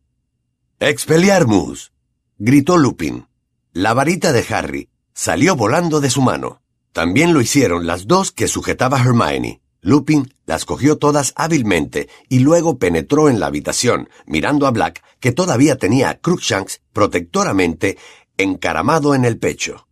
Expelliarmus. 0.80 1.92
gritó 2.38 2.76
Lupin. 2.76 3.26
La 3.72 3.94
varita 3.94 4.32
de 4.32 4.44
Harry 4.50 4.90
salió 5.14 5.56
volando 5.56 6.00
de 6.00 6.10
su 6.10 6.20
mano. 6.20 6.60
También 6.92 7.32
lo 7.32 7.40
hicieron 7.40 7.86
las 7.86 8.06
dos 8.06 8.32
que 8.32 8.48
sujetaba 8.48 9.00
Hermione. 9.00 9.61
Lupin 9.82 10.32
las 10.46 10.64
cogió 10.64 10.96
todas 10.96 11.32
hábilmente 11.36 12.08
y 12.28 12.38
luego 12.38 12.78
penetró 12.78 13.28
en 13.28 13.40
la 13.40 13.46
habitación, 13.46 14.08
mirando 14.26 14.68
a 14.68 14.70
Black, 14.70 15.02
que 15.18 15.32
todavía 15.32 15.76
tenía 15.76 16.08
a 16.08 16.14
Crookshanks 16.14 16.80
protectoramente 16.92 17.98
encaramado 18.36 19.14
en 19.14 19.24
el 19.24 19.38
pecho. 19.38 19.88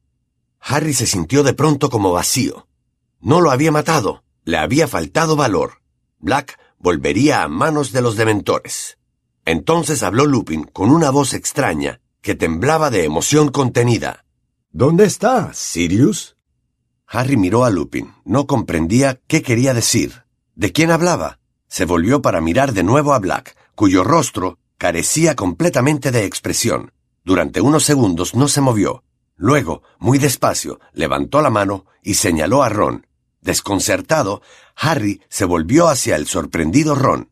Harry 0.60 0.94
se 0.94 1.06
sintió 1.06 1.42
de 1.42 1.54
pronto 1.54 1.90
como 1.90 2.12
vacío. 2.12 2.68
No 3.20 3.40
lo 3.40 3.50
había 3.50 3.72
matado, 3.72 4.22
le 4.44 4.58
había 4.58 4.86
faltado 4.86 5.34
valor. 5.34 5.82
Black 6.20 6.58
volvería 6.78 7.42
a 7.42 7.48
manos 7.48 7.90
de 7.90 8.00
los 8.00 8.16
dementores. 8.16 8.98
Entonces 9.44 10.04
habló 10.04 10.24
Lupin 10.24 10.64
con 10.64 10.90
una 10.90 11.10
voz 11.10 11.34
extraña 11.34 12.00
que 12.20 12.36
temblaba 12.36 12.90
de 12.90 13.04
emoción 13.04 13.50
contenida. 13.50 14.24
¿Dónde 14.70 15.04
está, 15.04 15.52
Sirius? 15.52 16.36
Harry 17.12 17.36
miró 17.36 17.64
a 17.64 17.70
Lupin. 17.70 18.14
No 18.24 18.46
comprendía 18.46 19.20
qué 19.26 19.42
quería 19.42 19.74
decir. 19.74 20.22
¿De 20.54 20.70
quién 20.70 20.92
hablaba? 20.92 21.40
Se 21.66 21.84
volvió 21.84 22.22
para 22.22 22.40
mirar 22.40 22.72
de 22.72 22.84
nuevo 22.84 23.14
a 23.14 23.18
Black, 23.18 23.56
cuyo 23.74 24.04
rostro 24.04 24.58
carecía 24.78 25.34
completamente 25.34 26.12
de 26.12 26.24
expresión. 26.24 26.92
Durante 27.24 27.60
unos 27.60 27.82
segundos 27.82 28.36
no 28.36 28.46
se 28.46 28.60
movió. 28.60 29.02
Luego, 29.34 29.82
muy 29.98 30.18
despacio, 30.18 30.78
levantó 30.92 31.42
la 31.42 31.50
mano 31.50 31.84
y 32.00 32.14
señaló 32.14 32.62
a 32.62 32.68
Ron. 32.68 33.06
Desconcertado, 33.40 34.40
Harry 34.76 35.20
se 35.28 35.44
volvió 35.44 35.88
hacia 35.88 36.14
el 36.14 36.28
sorprendido 36.28 36.94
Ron. 36.94 37.30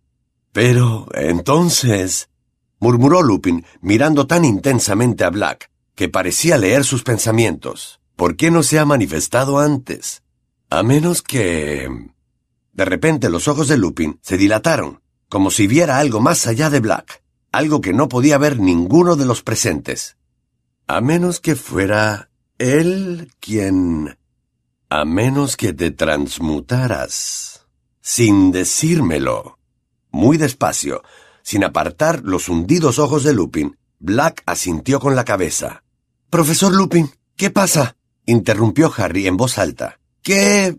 Pero, 0.52 1.06
entonces... 1.14 2.30
murmuró 2.80 3.22
Lupin, 3.22 3.64
mirando 3.80 4.26
tan 4.26 4.44
intensamente 4.44 5.22
a 5.22 5.30
Black, 5.30 5.70
que 5.94 6.08
parecía 6.08 6.58
leer 6.58 6.84
sus 6.84 7.04
pensamientos. 7.04 7.97
¿Por 8.18 8.34
qué 8.34 8.50
no 8.50 8.64
se 8.64 8.80
ha 8.80 8.84
manifestado 8.84 9.60
antes? 9.60 10.24
A 10.70 10.82
menos 10.82 11.22
que... 11.22 11.88
De 12.72 12.84
repente 12.84 13.30
los 13.30 13.46
ojos 13.46 13.68
de 13.68 13.76
Lupin 13.76 14.18
se 14.22 14.36
dilataron, 14.36 15.02
como 15.28 15.52
si 15.52 15.68
viera 15.68 15.98
algo 15.98 16.20
más 16.20 16.48
allá 16.48 16.68
de 16.68 16.80
Black, 16.80 17.22
algo 17.52 17.80
que 17.80 17.92
no 17.92 18.08
podía 18.08 18.36
ver 18.36 18.58
ninguno 18.58 19.14
de 19.14 19.24
los 19.24 19.44
presentes. 19.44 20.16
A 20.88 21.00
menos 21.00 21.38
que 21.38 21.54
fuera 21.54 22.28
él 22.58 23.30
quien... 23.38 24.18
A 24.90 25.04
menos 25.04 25.56
que 25.56 25.72
te 25.72 25.92
transmutaras. 25.92 27.68
Sin 28.00 28.50
decírmelo. 28.50 29.60
Muy 30.10 30.38
despacio, 30.38 31.04
sin 31.44 31.62
apartar 31.62 32.22
los 32.24 32.48
hundidos 32.48 32.98
ojos 32.98 33.22
de 33.22 33.32
Lupin, 33.32 33.78
Black 34.00 34.42
asintió 34.44 34.98
con 34.98 35.14
la 35.14 35.24
cabeza. 35.24 35.84
Profesor 36.30 36.74
Lupin, 36.74 37.12
¿qué 37.36 37.50
pasa? 37.50 37.94
Interrumpió 38.28 38.92
Harry 38.94 39.26
en 39.26 39.38
voz 39.38 39.56
alta. 39.56 39.98
¿Qué? 40.22 40.76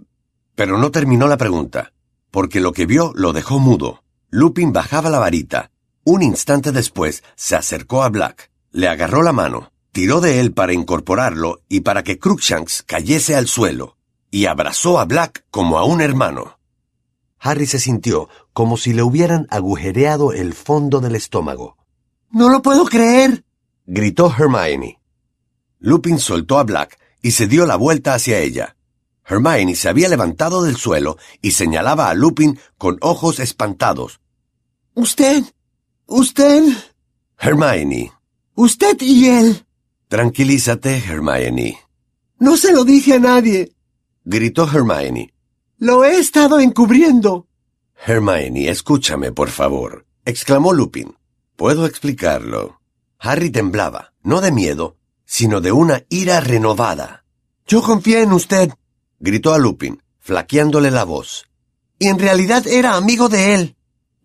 Pero 0.54 0.78
no 0.78 0.92
terminó 0.92 1.28
la 1.28 1.38
pregunta, 1.38 1.94
porque 2.30 2.62
lo 2.62 2.74
que 2.74 2.86
vio 2.86 3.12
lo 3.16 3.34
dejó 3.34 3.60
mudo. 3.60 4.04
Lupin 4.30 4.72
bajaba 4.72 5.10
la 5.10 5.18
varita. 5.18 5.72
Un 6.04 6.22
instante 6.22 6.72
después 6.72 7.24
se 7.36 7.56
acercó 7.56 8.04
a 8.04 8.10
Black, 8.10 8.52
le 8.72 8.88
agarró 8.88 9.24
la 9.24 9.34
mano, 9.34 9.72
tiró 9.92 10.22
de 10.22 10.40
él 10.40 10.54
para 10.54 10.74
incorporarlo 10.74 11.62
y 11.68 11.80
para 11.80 12.04
que 12.04 12.20
Crookshanks 12.20 12.84
cayese 12.84 13.36
al 13.36 13.48
suelo, 13.48 13.98
y 14.30 14.46
abrazó 14.46 15.00
a 15.00 15.06
Black 15.06 15.44
como 15.50 15.80
a 15.80 15.86
un 15.86 16.02
hermano. 16.02 16.60
Harry 17.40 17.66
se 17.66 17.80
sintió 17.80 18.30
como 18.54 18.78
si 18.78 18.94
le 18.94 19.02
hubieran 19.02 19.48
agujereado 19.50 20.34
el 20.34 20.54
fondo 20.54 21.00
del 21.00 21.16
estómago. 21.16 21.78
No 22.30 22.50
lo 22.50 22.62
puedo 22.62 22.86
creer. 22.86 23.44
gritó 23.88 24.32
Hermione. 24.32 25.00
Lupin 25.80 26.20
soltó 26.20 26.60
a 26.60 26.64
Black 26.64 27.00
y 27.22 27.32
se 27.32 27.48
dio 27.48 27.66
la 27.66 27.76
vuelta 27.76 28.14
hacia 28.14 28.40
ella. 28.40 28.76
Hermione 29.26 29.76
se 29.76 29.90
había 29.90 30.10
levantado 30.10 30.64
del 30.64 30.76
suelo 30.76 31.18
y 31.42 31.52
señalaba 31.52 32.10
a 32.10 32.14
Lupin 32.16 32.60
con 32.78 32.98
ojos 33.02 33.40
espantados. 33.40 34.20
Usted. 34.96 35.44
Usted. 36.08 36.64
Hermione. 37.38 38.12
Usted 38.56 38.98
y 39.02 39.28
él. 39.28 39.66
Tranquilízate, 40.08 40.98
Hermione. 40.98 41.78
No 42.40 42.58
se 42.58 42.74
lo 42.74 42.84
dije 42.84 43.14
a 43.14 43.20
nadie. 43.20 43.72
Gritó 44.26 44.68
Hermione. 44.68 45.34
Lo 45.78 46.04
he 46.04 46.18
estado 46.20 46.60
encubriendo. 46.60 47.48
Hermione, 48.06 48.70
escúchame, 48.70 49.32
por 49.32 49.50
favor. 49.50 50.06
exclamó 50.26 50.74
Lupin. 50.74 51.16
Puedo 51.56 51.86
explicarlo. 51.86 52.80
Harry 53.20 53.50
temblaba, 53.50 54.14
no 54.24 54.42
de 54.42 54.52
miedo, 54.52 54.96
sino 55.30 55.62
de 55.62 55.72
una 55.72 56.06
ira 56.10 56.40
renovada. 56.40 57.24
Yo 57.68 57.84
confié 57.84 58.24
en 58.24 58.34
usted, 58.34 58.72
gritó 59.20 59.54
a 59.54 59.60
Lupin, 59.60 60.02
flaqueándole 60.18 60.90
la 60.90 61.04
voz. 61.04 61.46
Y 62.00 62.08
en 62.08 62.18
realidad 62.18 62.66
era 62.66 62.96
amigo 62.96 63.30
de 63.30 63.54
él. 63.54 63.76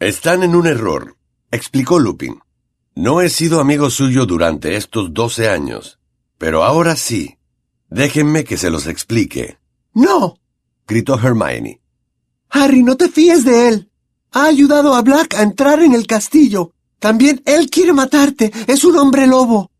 Están 0.00 0.42
en 0.42 0.56
un 0.56 0.66
error, 0.66 1.18
explicó 1.50 1.98
Lupin. 1.98 2.40
No 2.94 3.20
he 3.20 3.28
sido 3.28 3.60
amigo 3.60 3.90
suyo 3.90 4.24
durante 4.24 4.76
estos 4.76 5.12
doce 5.12 5.50
años, 5.50 5.98
pero 6.38 6.64
ahora 6.64 6.96
sí. 6.96 7.36
Déjenme 7.90 8.44
que 8.44 8.56
se 8.56 8.70
los 8.70 8.86
explique. 8.86 9.58
No, 9.92 10.38
gritó 10.86 11.18
Hermione. 11.18 11.82
Harry, 12.48 12.82
no 12.82 12.96
te 12.96 13.10
fíes 13.10 13.44
de 13.44 13.68
él. 13.68 13.90
Ha 14.32 14.46
ayudado 14.46 14.94
a 14.94 15.02
Black 15.02 15.34
a 15.34 15.42
entrar 15.42 15.82
en 15.82 15.92
el 15.92 16.06
castillo. 16.06 16.72
También 16.98 17.42
él 17.44 17.68
quiere 17.68 17.92
matarte. 17.92 18.50
Es 18.66 18.84
un 18.84 18.96
hombre 18.96 19.26
lobo. 19.26 19.70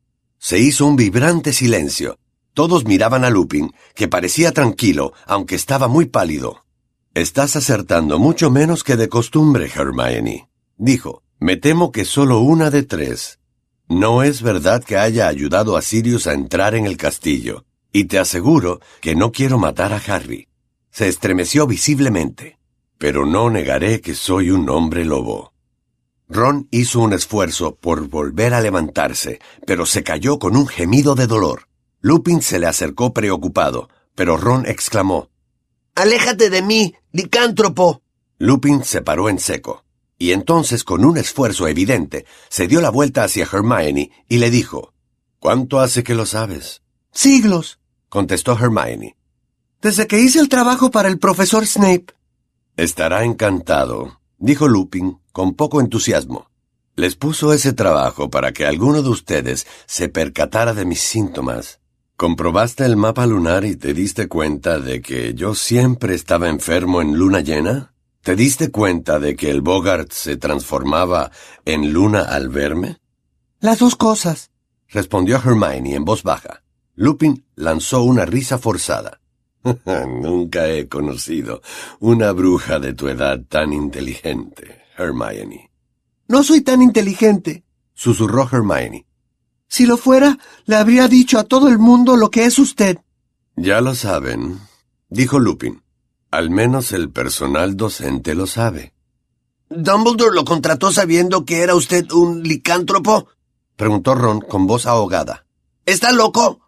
Se 0.45 0.59
hizo 0.59 0.85
un 0.85 0.95
vibrante 0.95 1.55
silencio. 1.55 2.19
Todos 2.53 2.85
miraban 2.85 3.25
a 3.25 3.31
Lupin, 3.31 3.73
que 3.95 4.09
parecía 4.09 4.53
tranquilo, 4.53 5.15
aunque 5.25 5.55
estaba 5.55 5.89
muy 5.89 6.05
pálido. 6.05 6.67
Estás 7.15 7.57
acertando 7.57 8.19
mucho 8.19 8.51
menos 8.51 8.85
que 8.85 8.97
de 8.97 9.09
costumbre, 9.09 9.71
Hermione, 9.75 10.51
dijo. 10.77 11.23
Me 11.39 11.57
temo 11.57 11.93
que 11.93 12.05
solo 12.05 12.41
una 12.41 12.69
de 12.71 12.83
tres. 12.83 13.39
No 13.89 14.23
es 14.23 14.43
verdad 14.43 14.85
que 14.85 14.99
haya 14.99 15.29
ayudado 15.29 15.79
a 15.79 15.81
Sirius 15.81 16.27
a 16.27 16.35
entrar 16.35 16.75
en 16.75 16.85
el 16.85 16.99
castillo, 16.99 17.65
y 17.91 18.05
te 18.05 18.19
aseguro 18.19 18.81
que 19.01 19.15
no 19.15 19.33
quiero 19.33 19.57
matar 19.57 19.95
a 19.95 20.03
Harry. 20.09 20.49
Se 20.91 21.09
estremeció 21.09 21.67
visiblemente. 21.67 22.59
Pero 22.99 23.25
no 23.25 23.49
negaré 23.49 24.03
que 24.03 24.15
soy 24.15 24.51
un 24.51 24.69
hombre 24.69 25.07
lobo. 25.07 25.54
Ron 26.35 26.67
hizo 26.73 26.99
un 26.99 27.13
esfuerzo 27.13 27.77
por 27.77 28.09
volver 28.09 28.55
a 28.55 28.61
levantarse, 28.61 29.39
pero 29.69 29.87
se 29.87 30.03
cayó 30.03 30.41
con 30.41 30.57
un 30.57 30.67
gemido 30.67 31.15
de 31.15 31.29
dolor. 31.29 31.69
Lupin 32.01 32.43
se 32.43 32.59
le 32.59 32.67
acercó 32.67 33.15
preocupado, 33.15 33.89
pero 34.17 34.37
Ron 34.37 34.67
exclamó 34.67 35.31
Aléjate 35.95 36.51
de 36.51 36.61
mí, 36.61 36.93
licántropo. 37.13 38.03
Lupin 38.39 38.83
se 38.83 39.01
paró 39.01 39.29
en 39.29 39.39
seco, 39.39 39.85
y 40.19 40.33
entonces 40.33 40.83
con 40.83 41.05
un 41.05 41.19
esfuerzo 41.19 41.69
evidente 41.69 42.27
se 42.49 42.67
dio 42.67 42.81
la 42.81 42.91
vuelta 42.91 43.23
hacia 43.23 43.45
Hermione 43.45 44.11
y 44.29 44.39
le 44.39 44.51
dijo 44.51 44.93
¿Cuánto 45.39 45.79
hace 45.79 46.03
que 46.03 46.17
lo 46.17 46.27
sabes? 46.27 46.83
Siglos, 47.13 47.79
contestó 48.09 48.59
Hermione. 48.59 49.17
Desde 49.81 50.09
que 50.09 50.19
hice 50.19 50.41
el 50.41 50.49
trabajo 50.49 50.91
para 50.91 51.09
el 51.09 51.21
profesor 51.21 51.65
Snape. 51.65 52.07
Estará 52.77 53.23
encantado, 53.23 54.21
dijo 54.39 54.67
Lupin 54.67 55.21
con 55.35 55.55
poco 55.55 55.81
entusiasmo. 55.81 56.49
Les 56.95 57.17
puso 57.17 57.53
ese 57.53 57.73
trabajo 57.73 58.31
para 58.31 58.53
que 58.53 58.67
alguno 58.67 59.03
de 59.03 59.09
ustedes 59.09 59.67
se 59.85 60.09
percatara 60.09 60.75
de 60.75 60.85
mis 60.85 61.01
síntomas. 61.01 61.81
¿Comprobaste 62.17 62.85
el 62.85 62.97
mapa 62.97 63.27
lunar 63.27 63.65
y 63.65 63.75
te 63.75 63.95
diste 63.95 64.29
cuenta 64.29 64.79
de 64.79 65.03
que 65.03 65.35
yo 65.35 65.57
siempre 65.57 66.15
estaba 66.15 66.49
enfermo 66.49 67.03
en 67.03 67.19
luna 67.19 67.41
llena? 67.41 67.93
¿Te 68.23 68.37
diste 68.37 68.71
cuenta 68.71 69.19
de 69.19 69.35
que 69.35 69.51
el 69.51 69.61
Bogart 69.61 70.13
se 70.13 70.37
transformaba 70.37 71.33
en 71.65 71.93
luna 71.93 72.21
al 72.21 72.49
verme? 72.49 72.99
Las 73.59 73.81
dos 73.81 73.97
cosas, 73.97 74.53
respondió 74.89 75.39
Hermione 75.45 75.97
en 75.97 76.05
voz 76.05 76.23
baja. 76.23 76.63
Lupin 76.95 77.45
lanzó 77.57 78.05
una 78.05 78.25
risa 78.25 78.59
forzada. 78.59 79.21
Nunca 79.85 80.69
he 80.69 80.87
conocido 80.87 81.61
una 81.99 82.31
bruja 82.31 82.79
de 82.79 82.95
tu 82.95 83.09
edad 83.09 83.41
tan 83.49 83.73
inteligente. 83.73 84.84
Hermione. 84.97 85.71
No 86.29 86.43
soy 86.43 86.61
tan 86.61 86.83
inteligente, 86.83 87.65
susurró 87.95 88.49
Hermione. 88.51 89.07
Si 89.69 89.87
lo 89.87 89.97
fuera, 89.97 90.39
le 90.67 90.77
habría 90.77 91.09
dicho 91.09 91.39
a 91.39 91.45
todo 91.45 91.69
el 91.69 91.79
mundo 91.79 92.17
lo 92.17 92.31
que 92.31 92.45
es 92.45 92.59
usted. 92.59 92.99
Ya 93.57 93.81
lo 93.81 93.95
saben, 93.95 94.61
dijo 95.09 95.39
Lupin. 95.39 95.83
Al 96.31 96.51
menos 96.51 96.93
el 96.93 97.11
personal 97.11 97.77
docente 97.77 98.35
lo 98.35 98.47
sabe. 98.47 98.93
¿Dumbledore 99.69 100.35
lo 100.35 100.45
contrató 100.45 100.93
sabiendo 100.93 101.45
que 101.45 101.63
era 101.63 101.75
usted 101.75 102.11
un 102.13 102.43
licántropo? 102.43 103.29
preguntó 103.77 104.15
Ron 104.15 104.41
con 104.41 104.67
voz 104.67 104.87
ahogada. 104.87 105.47
¿Está 105.87 106.13
loco? 106.13 106.61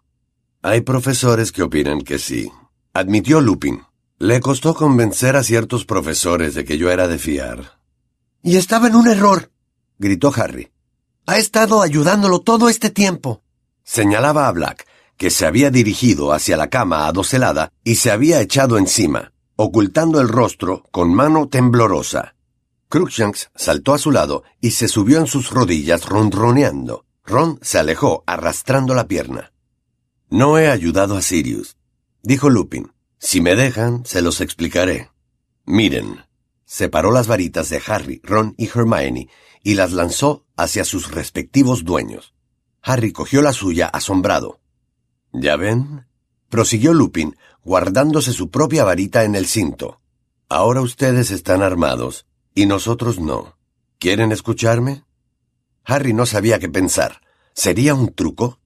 Hay 0.61 0.81
profesores 0.81 1.51
que 1.51 1.63
opinan 1.63 2.01
que 2.01 2.19
sí, 2.19 2.51
admitió 2.93 3.41
Lupin. 3.41 3.83
Le 4.19 4.39
costó 4.39 4.73
convencer 4.73 5.35
a 5.35 5.43
ciertos 5.43 5.85
profesores 5.85 6.55
de 6.55 6.65
que 6.65 6.77
yo 6.77 6.89
era 6.91 7.07
de 7.07 7.19
fiar. 7.19 7.76
Y 8.43 8.57
estaba 8.57 8.87
en 8.87 8.95
un 8.95 9.07
error, 9.07 9.51
gritó 9.97 10.31
Harry. 10.35 10.71
Ha 11.25 11.37
estado 11.37 11.81
ayudándolo 11.81 12.39
todo 12.39 12.69
este 12.69 12.89
tiempo. 12.89 13.41
Señalaba 13.83 14.47
a 14.47 14.51
Black, 14.51 14.87
que 15.17 15.29
se 15.29 15.45
había 15.45 15.71
dirigido 15.71 16.31
hacia 16.31 16.57
la 16.57 16.69
cama 16.69 17.07
adocelada 17.07 17.71
y 17.83 17.95
se 17.95 18.11
había 18.11 18.39
echado 18.39 18.77
encima, 18.77 19.33
ocultando 19.55 20.21
el 20.21 20.29
rostro 20.29 20.83
con 20.91 21.13
mano 21.13 21.49
temblorosa. 21.49 22.35
Cruikshanks 22.89 23.49
saltó 23.55 23.93
a 23.93 23.97
su 23.97 24.11
lado 24.11 24.43
y 24.61 24.71
se 24.71 24.87
subió 24.87 25.19
en 25.19 25.27
sus 25.27 25.49
rodillas 25.49 26.05
ronroneando. 26.05 27.05
Ron 27.25 27.59
se 27.61 27.77
alejó 27.77 28.23
arrastrando 28.25 28.93
la 28.93 29.07
pierna. 29.07 29.51
No 30.29 30.57
he 30.57 30.69
ayudado 30.69 31.17
a 31.17 31.21
Sirius, 31.21 31.77
dijo 32.21 32.49
Lupin. 32.49 32.93
Si 33.19 33.41
me 33.41 33.55
dejan, 33.55 34.05
se 34.05 34.21
los 34.21 34.39
explicaré. 34.39 35.09
Miren. 35.65 36.26
Separó 36.69 37.13
las 37.13 37.27
varitas 37.27 37.69
de 37.69 37.81
Harry, 37.87 38.19
Ron 38.25 38.53
y 38.57 38.67
Hermione 38.67 39.29
y 39.63 39.75
las 39.75 39.93
lanzó 39.93 40.45
hacia 40.57 40.83
sus 40.83 41.11
respectivos 41.11 41.85
dueños. 41.85 42.33
Harry 42.81 43.13
cogió 43.13 43.41
la 43.41 43.53
suya 43.53 43.87
asombrado. 43.87 44.59
¿Ya 45.31 45.55
ven? 45.55 46.05
prosiguió 46.49 46.93
Lupin, 46.93 47.37
guardándose 47.63 48.33
su 48.33 48.49
propia 48.51 48.83
varita 48.83 49.23
en 49.23 49.35
el 49.35 49.47
cinto. 49.47 50.01
Ahora 50.49 50.81
ustedes 50.81 51.31
están 51.31 51.61
armados 51.61 52.25
y 52.53 52.65
nosotros 52.65 53.17
no. 53.17 53.57
¿Quieren 53.97 54.33
escucharme? 54.33 55.05
Harry 55.85 56.11
no 56.11 56.25
sabía 56.25 56.59
qué 56.59 56.67
pensar. 56.67 57.21
¿Sería 57.53 57.95
un 57.95 58.13
truco? 58.13 58.59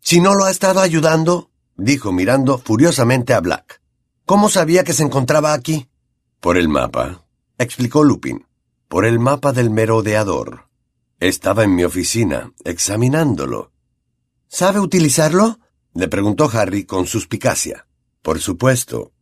Si 0.00 0.20
no 0.20 0.34
lo 0.34 0.46
ha 0.46 0.50
estado 0.50 0.80
ayudando, 0.80 1.52
dijo 1.76 2.10
mirando 2.10 2.58
furiosamente 2.58 3.34
a 3.34 3.40
Black. 3.40 3.80
¿Cómo 4.26 4.48
sabía 4.48 4.82
que 4.82 4.94
se 4.94 5.04
encontraba 5.04 5.52
aquí? 5.52 5.89
Por 6.40 6.56
el 6.56 6.70
mapa, 6.70 7.26
explicó 7.58 8.02
Lupin. 8.02 8.46
Por 8.88 9.04
el 9.04 9.18
mapa 9.18 9.52
del 9.52 9.68
merodeador. 9.68 10.68
Estaba 11.20 11.64
en 11.64 11.74
mi 11.74 11.84
oficina, 11.84 12.54
examinándolo. 12.64 13.72
¿Sabe 14.48 14.80
utilizarlo? 14.80 15.60
le 15.92 16.08
preguntó 16.08 16.50
Harry 16.50 16.84
con 16.84 17.06
suspicacia. 17.06 17.86
Por 18.22 18.40
supuesto, 18.40 19.12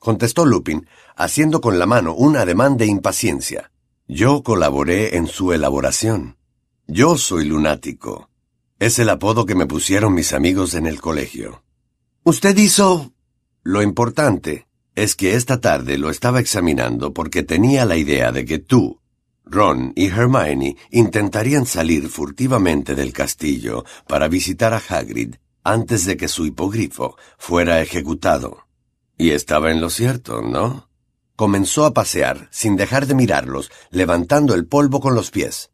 contestó 0.00 0.44
Lupin, 0.44 0.88
haciendo 1.14 1.60
con 1.60 1.78
la 1.78 1.86
mano 1.86 2.12
un 2.12 2.36
ademán 2.36 2.76
de 2.76 2.86
impaciencia. 2.86 3.70
Yo 4.08 4.42
colaboré 4.42 5.16
en 5.16 5.28
su 5.28 5.52
elaboración. 5.52 6.38
Yo 6.88 7.16
soy 7.18 7.44
lunático. 7.44 8.30
Es 8.80 8.98
el 8.98 9.10
apodo 9.10 9.46
que 9.46 9.54
me 9.54 9.66
pusieron 9.66 10.12
mis 10.12 10.32
amigos 10.32 10.74
en 10.74 10.86
el 10.86 11.00
colegio. 11.00 11.62
Usted 12.24 12.56
hizo... 12.56 13.12
Lo 13.62 13.80
importante 13.80 14.66
es 14.94 15.16
que 15.16 15.34
esta 15.34 15.60
tarde 15.60 15.98
lo 15.98 16.10
estaba 16.10 16.40
examinando 16.40 17.12
porque 17.12 17.42
tenía 17.42 17.84
la 17.84 17.96
idea 17.96 18.32
de 18.32 18.44
que 18.44 18.58
tú, 18.58 19.00
Ron 19.44 19.92
y 19.94 20.06
Hermione 20.06 20.76
intentarían 20.90 21.66
salir 21.66 22.08
furtivamente 22.08 22.94
del 22.94 23.12
castillo 23.12 23.84
para 24.06 24.28
visitar 24.28 24.72
a 24.72 24.82
Hagrid 24.88 25.34
antes 25.62 26.04
de 26.04 26.16
que 26.16 26.28
su 26.28 26.46
hipogrifo 26.46 27.16
fuera 27.38 27.80
ejecutado. 27.80 28.66
Y 29.16 29.30
estaba 29.30 29.70
en 29.70 29.80
lo 29.80 29.90
cierto, 29.90 30.42
¿no? 30.42 30.90
Comenzó 31.36 31.84
a 31.84 31.94
pasear, 31.94 32.48
sin 32.50 32.76
dejar 32.76 33.06
de 33.06 33.14
mirarlos, 33.14 33.70
levantando 33.90 34.54
el 34.54 34.66
polvo 34.66 35.00
con 35.00 35.14
los 35.14 35.30
pies. 35.30 35.70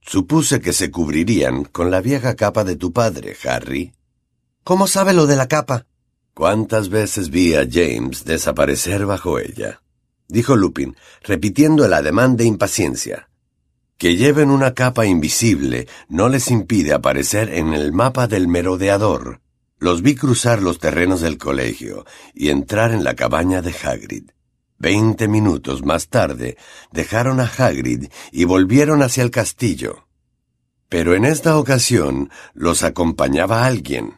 Supuse 0.00 0.60
que 0.60 0.72
se 0.72 0.90
cubrirían 0.90 1.64
con 1.64 1.90
la 1.90 2.00
vieja 2.00 2.34
capa 2.34 2.64
de 2.64 2.76
tu 2.76 2.92
padre, 2.92 3.36
Harry. 3.44 3.92
¿Cómo 4.64 4.86
sabe 4.86 5.12
lo 5.12 5.26
de 5.26 5.36
la 5.36 5.48
capa? 5.48 5.86
¿Cuántas 6.34 6.88
veces 6.88 7.28
vi 7.28 7.54
a 7.54 7.66
James 7.70 8.24
desaparecer 8.24 9.04
bajo 9.04 9.38
ella? 9.38 9.82
dijo 10.28 10.56
Lupin, 10.56 10.96
repitiendo 11.22 11.84
el 11.84 11.92
ademán 11.92 12.36
de 12.36 12.44
impaciencia. 12.46 13.28
Que 13.98 14.16
lleven 14.16 14.50
una 14.50 14.72
capa 14.72 15.04
invisible 15.04 15.86
no 16.08 16.30
les 16.30 16.50
impide 16.50 16.94
aparecer 16.94 17.52
en 17.52 17.74
el 17.74 17.92
mapa 17.92 18.26
del 18.28 18.48
merodeador. 18.48 19.42
Los 19.78 20.00
vi 20.00 20.14
cruzar 20.14 20.62
los 20.62 20.78
terrenos 20.78 21.20
del 21.20 21.36
colegio 21.36 22.06
y 22.32 22.48
entrar 22.48 22.92
en 22.92 23.04
la 23.04 23.14
cabaña 23.14 23.60
de 23.60 23.74
Hagrid. 23.82 24.30
Veinte 24.78 25.28
minutos 25.28 25.84
más 25.84 26.08
tarde 26.08 26.56
dejaron 26.92 27.40
a 27.40 27.44
Hagrid 27.44 28.06
y 28.32 28.44
volvieron 28.44 29.02
hacia 29.02 29.22
el 29.22 29.30
castillo. 29.30 30.08
Pero 30.88 31.14
en 31.14 31.24
esta 31.24 31.58
ocasión 31.58 32.30
los 32.54 32.82
acompañaba 32.82 33.66
alguien. 33.66 34.14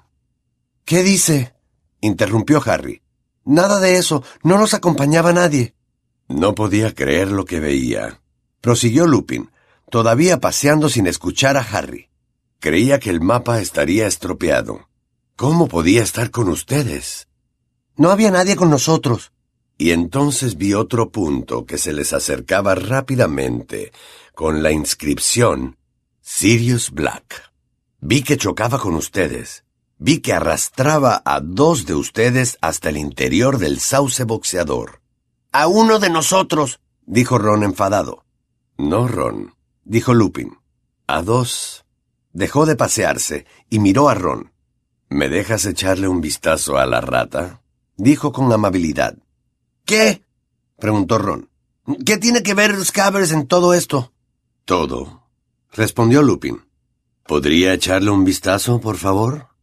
¿Qué 0.85 1.03
dice? 1.03 1.54
Interrumpió 2.07 2.63
Harry. 2.65 3.03
Nada 3.45 3.81
de 3.81 3.97
eso, 3.97 4.23
no 4.43 4.59
nos 4.59 4.75
acompañaba 4.75 5.33
nadie. 5.33 5.75
No 6.29 6.55
podía 6.55 6.95
creer 6.95 7.29
lo 7.31 7.45
que 7.45 7.61
veía. 7.61 8.21
Prosiguió 8.61 9.07
Lupin, 9.07 9.51
todavía 9.91 10.41
paseando 10.41 10.89
sin 10.89 11.07
escuchar 11.07 11.57
a 11.57 11.61
Harry. 11.61 12.09
Creía 12.61 12.99
que 12.99 13.11
el 13.11 13.21
mapa 13.21 13.61
estaría 13.61 14.07
estropeado. 14.07 14.89
¿Cómo 15.37 15.69
podía 15.69 16.03
estar 16.03 16.31
con 16.31 16.49
ustedes? 16.49 17.29
No 17.97 18.11
había 18.11 18.31
nadie 18.31 18.57
con 18.57 18.71
nosotros. 18.71 19.33
Y 19.77 19.91
entonces 19.91 20.57
vi 20.57 20.73
otro 20.73 21.11
punto 21.11 21.67
que 21.67 21.79
se 21.79 21.93
les 21.93 22.13
acercaba 22.13 22.75
rápidamente, 22.75 23.93
con 24.35 24.63
la 24.63 24.71
inscripción 24.71 25.77
Sirius 26.21 26.91
Black. 26.91 27.53
Vi 28.01 28.23
que 28.23 28.37
chocaba 28.37 28.79
con 28.79 28.95
ustedes. 28.95 29.64
Vi 30.07 30.21
que 30.21 30.35
arrastraba 30.35 31.23
a 31.25 31.41
dos 31.41 31.87
de 31.87 31.95
ustedes 31.95 32.59
hasta 32.61 32.91
el 32.91 32.99
interior 32.99 33.57
del 33.57 33.81
sauce 33.81 34.25
boxeador. 34.25 35.01
A 35.51 35.67
uno 35.67 35.99
de 35.99 36.11
nosotros, 36.11 36.79
dijo 37.07 37.39
Ron 37.39 37.63
enfadado. 37.63 38.27
No, 38.77 39.09
Ron, 39.09 39.55
dijo 39.83 40.13
Lupin. 40.13 40.59
A 41.07 41.23
dos. 41.23 41.87
Dejó 42.35 42.67
de 42.67 42.77
pasearse 42.77 43.47
y 43.71 43.79
miró 43.79 44.11
a 44.11 44.15
Ron. 44.15 44.53
¿Me 45.09 45.31
dejas 45.31 45.65
echarle 45.65 46.07
un 46.07 46.21
vistazo 46.21 46.77
a 46.77 46.85
la 46.85 47.01
rata? 47.01 47.63
dijo 47.97 48.31
con 48.31 48.53
amabilidad. 48.53 49.17
¿Qué? 49.87 50.23
preguntó 50.79 51.17
Ron. 51.17 51.49
¿Qué 52.05 52.19
tiene 52.19 52.43
que 52.43 52.53
ver 52.53 52.77
Scabbers 52.85 53.33
en 53.33 53.47
todo 53.47 53.73
esto? 53.73 54.13
Todo, 54.67 55.23
respondió 55.73 56.21
Lupin. 56.21 56.61
¿Podría 57.27 57.73
echarle 57.73 58.11
un 58.11 58.25
vistazo, 58.25 58.83
por 58.83 58.99
favor? 58.99 59.54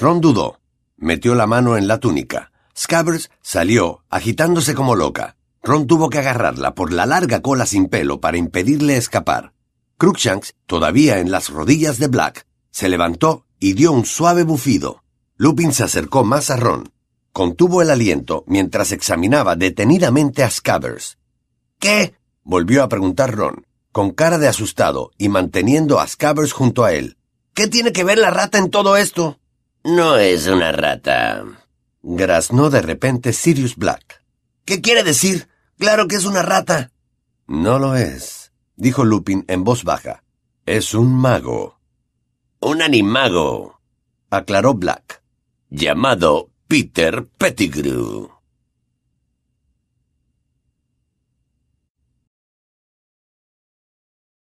Ron 0.00 0.20
dudó. 0.20 0.60
Metió 0.96 1.34
la 1.34 1.48
mano 1.48 1.76
en 1.76 1.88
la 1.88 1.98
túnica. 1.98 2.52
Scabbers 2.76 3.30
salió, 3.42 4.04
agitándose 4.08 4.76
como 4.76 4.94
loca. 4.94 5.34
Ron 5.60 5.88
tuvo 5.88 6.08
que 6.08 6.18
agarrarla 6.18 6.76
por 6.76 6.92
la 6.92 7.04
larga 7.04 7.42
cola 7.42 7.66
sin 7.66 7.88
pelo 7.88 8.20
para 8.20 8.36
impedirle 8.36 8.96
escapar. 8.96 9.54
Cruikshanks, 9.96 10.54
todavía 10.66 11.18
en 11.18 11.32
las 11.32 11.48
rodillas 11.48 11.98
de 11.98 12.06
Black, 12.06 12.46
se 12.70 12.88
levantó 12.88 13.44
y 13.58 13.72
dio 13.72 13.90
un 13.90 14.04
suave 14.04 14.44
bufido. 14.44 15.02
Lupin 15.36 15.72
se 15.72 15.82
acercó 15.82 16.22
más 16.22 16.50
a 16.50 16.56
Ron. 16.56 16.92
Contuvo 17.32 17.82
el 17.82 17.90
aliento 17.90 18.44
mientras 18.46 18.92
examinaba 18.92 19.56
detenidamente 19.56 20.44
a 20.44 20.50
Scabbers. 20.50 21.18
¿Qué? 21.80 22.14
volvió 22.44 22.84
a 22.84 22.88
preguntar 22.88 23.34
Ron, 23.34 23.66
con 23.90 24.12
cara 24.12 24.38
de 24.38 24.46
asustado 24.46 25.10
y 25.18 25.28
manteniendo 25.28 25.98
a 25.98 26.06
Scabbers 26.06 26.52
junto 26.52 26.84
a 26.84 26.92
él. 26.92 27.16
¿Qué 27.52 27.66
tiene 27.66 27.90
que 27.90 28.04
ver 28.04 28.18
la 28.18 28.30
rata 28.30 28.58
en 28.58 28.70
todo 28.70 28.96
esto? 28.96 29.40
No 29.90 30.18
es 30.18 30.46
una 30.46 30.70
rata. 30.70 31.42
Graznó 32.02 32.68
de 32.68 32.82
repente 32.82 33.32
Sirius 33.32 33.74
Black. 33.76 34.22
¿Qué 34.66 34.82
quiere 34.82 35.02
decir? 35.02 35.48
Claro 35.78 36.08
que 36.08 36.16
es 36.16 36.26
una 36.26 36.42
rata. 36.42 36.92
No 37.46 37.78
lo 37.78 37.96
es, 37.96 38.52
dijo 38.76 39.06
Lupin 39.06 39.46
en 39.48 39.64
voz 39.64 39.84
baja. 39.84 40.24
Es 40.66 40.92
un 40.92 41.14
mago. 41.14 41.80
Un 42.60 42.82
animago, 42.82 43.80
aclaró 44.28 44.74
Black. 44.74 45.22
Llamado 45.70 46.50
Peter 46.66 47.26
Pettigrew. 47.38 48.28